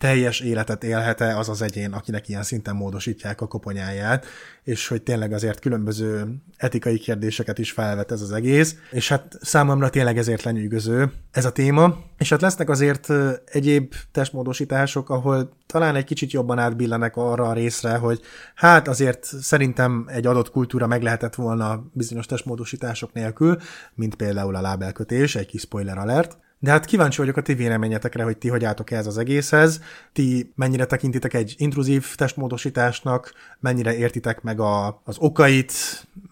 teljes 0.00 0.40
életet 0.40 0.84
élhet-e 0.84 1.38
az 1.38 1.48
az 1.48 1.62
egyén, 1.62 1.92
akinek 1.92 2.28
ilyen 2.28 2.42
szinten 2.42 2.76
módosítják 2.76 3.40
a 3.40 3.46
koponyáját, 3.46 4.26
és 4.64 4.88
hogy 4.88 5.02
tényleg 5.02 5.32
azért 5.32 5.60
különböző 5.60 6.34
etikai 6.56 6.98
kérdéseket 6.98 7.58
is 7.58 7.70
felvet 7.72 8.12
ez 8.12 8.20
az 8.20 8.32
egész, 8.32 8.76
és 8.90 9.08
hát 9.08 9.38
számomra 9.40 9.90
tényleg 9.90 10.18
ezért 10.18 10.42
lenyűgöző 10.42 11.12
ez 11.30 11.44
a 11.44 11.52
téma, 11.52 11.96
és 12.18 12.28
hát 12.28 12.40
lesznek 12.40 12.70
azért 12.70 13.08
egyéb 13.44 13.94
testmódosítások, 14.12 15.10
ahol 15.10 15.56
talán 15.66 15.94
egy 15.94 16.04
kicsit 16.04 16.32
jobban 16.32 16.58
átbillenek 16.58 17.16
arra 17.16 17.48
a 17.48 17.52
részre, 17.52 17.96
hogy 17.96 18.20
hát 18.54 18.88
azért 18.88 19.24
szerintem 19.24 20.04
egy 20.08 20.26
adott 20.26 20.50
kultúra 20.50 20.86
meg 20.86 21.02
lehetett 21.02 21.34
volna 21.34 21.84
bizonyos 21.92 22.26
testmódosítások 22.26 23.12
nélkül, 23.12 23.56
mint 23.94 24.14
például 24.14 24.54
a 24.54 24.60
lábelkötés, 24.60 25.36
egy 25.36 25.46
kis 25.46 25.60
spoiler 25.60 25.98
alert, 25.98 26.38
de 26.62 26.70
hát 26.70 26.84
kíváncsi 26.84 27.18
vagyok 27.18 27.36
a 27.36 27.42
ti 27.42 27.54
véleményetekre, 27.54 28.22
hogy 28.22 28.38
ti 28.38 28.48
hogy 28.48 28.64
álltok 28.64 28.90
ez 28.90 29.06
az 29.06 29.18
egészhez, 29.18 29.80
ti 30.12 30.52
mennyire 30.54 30.84
tekintitek 30.84 31.34
egy 31.34 31.54
intruzív 31.56 32.14
testmódosításnak, 32.14 33.32
mennyire 33.60 33.96
értitek 33.96 34.42
meg 34.42 34.60
a, 34.60 35.00
az 35.04 35.16
okait, 35.18 35.72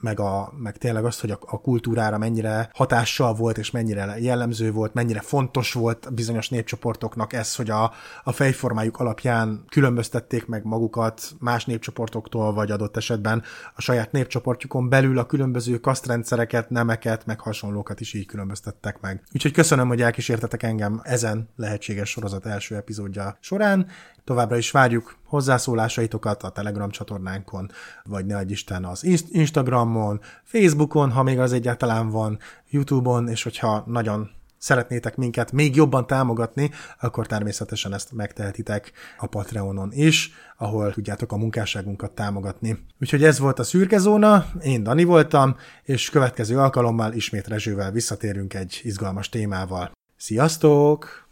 meg, 0.00 0.20
a, 0.20 0.52
meg 0.56 0.76
tényleg 0.76 1.04
azt, 1.04 1.20
hogy 1.20 1.30
a, 1.30 1.38
a 1.40 1.60
kultúrára 1.60 2.18
mennyire 2.18 2.70
hatással 2.72 3.34
volt, 3.34 3.58
és 3.58 3.70
mennyire 3.70 4.14
jellemző 4.18 4.72
volt, 4.72 4.94
mennyire 4.94 5.20
fontos 5.20 5.72
volt 5.72 6.14
bizonyos 6.14 6.48
népcsoportoknak 6.48 7.32
ez, 7.32 7.54
hogy 7.54 7.70
a, 7.70 7.92
a 8.24 8.32
fejformájuk 8.32 8.98
alapján 8.98 9.64
különböztették 9.68 10.46
meg 10.46 10.64
magukat 10.64 11.22
más 11.38 11.64
népcsoportoktól, 11.64 12.52
vagy 12.52 12.70
adott 12.70 12.96
esetben 12.96 13.42
a 13.74 13.80
saját 13.80 14.12
népcsoportjukon 14.12 14.88
belül 14.88 15.18
a 15.18 15.26
különböző 15.26 15.78
kasztrendszereket, 15.78 16.70
nemeket, 16.70 17.26
meg 17.26 17.40
hasonlókat 17.40 18.00
is 18.00 18.14
így 18.14 18.26
különböztettek 18.26 19.00
meg. 19.00 19.22
Úgyhogy 19.34 19.52
köszönöm, 19.52 19.88
hogy 19.88 20.02
elkísértetek 20.18 20.62
engem 20.62 21.00
ezen 21.04 21.48
lehetséges 21.56 22.10
sorozat 22.10 22.46
első 22.46 22.76
epizódja 22.76 23.36
során. 23.40 23.86
Továbbra 24.24 24.56
is 24.56 24.70
várjuk 24.70 25.16
hozzászólásaitokat 25.24 26.42
a 26.42 26.50
Telegram 26.50 26.90
csatornánkon, 26.90 27.70
vagy 28.04 28.26
ne 28.26 28.36
adj 28.36 28.52
Isten 28.52 28.84
az 28.84 29.04
Instagramon, 29.30 30.20
Facebookon, 30.44 31.10
ha 31.10 31.22
még 31.22 31.38
az 31.38 31.52
egyáltalán 31.52 32.10
van, 32.10 32.38
YouTube-on, 32.70 33.28
és 33.28 33.42
hogyha 33.42 33.84
nagyon 33.86 34.30
szeretnétek 34.58 35.16
minket 35.16 35.52
még 35.52 35.76
jobban 35.76 36.06
támogatni, 36.06 36.70
akkor 37.00 37.26
természetesen 37.26 37.94
ezt 37.94 38.12
megtehetitek 38.12 38.92
a 39.18 39.26
Patreonon 39.26 39.92
is, 39.92 40.32
ahol 40.56 40.92
tudjátok 40.92 41.32
a 41.32 41.36
munkásságunkat 41.36 42.10
támogatni. 42.10 42.78
Úgyhogy 43.00 43.24
ez 43.24 43.38
volt 43.38 43.58
a 43.58 43.62
szürke 43.62 43.98
zóna, 43.98 44.46
én 44.62 44.82
Dani 44.82 45.04
voltam, 45.04 45.56
és 45.82 46.10
következő 46.10 46.58
alkalommal 46.58 47.12
ismét 47.12 47.48
Rezsővel 47.48 47.90
visszatérünk 47.90 48.54
egy 48.54 48.80
izgalmas 48.82 49.28
témával. 49.28 49.96
Sziasztok! 50.20 51.28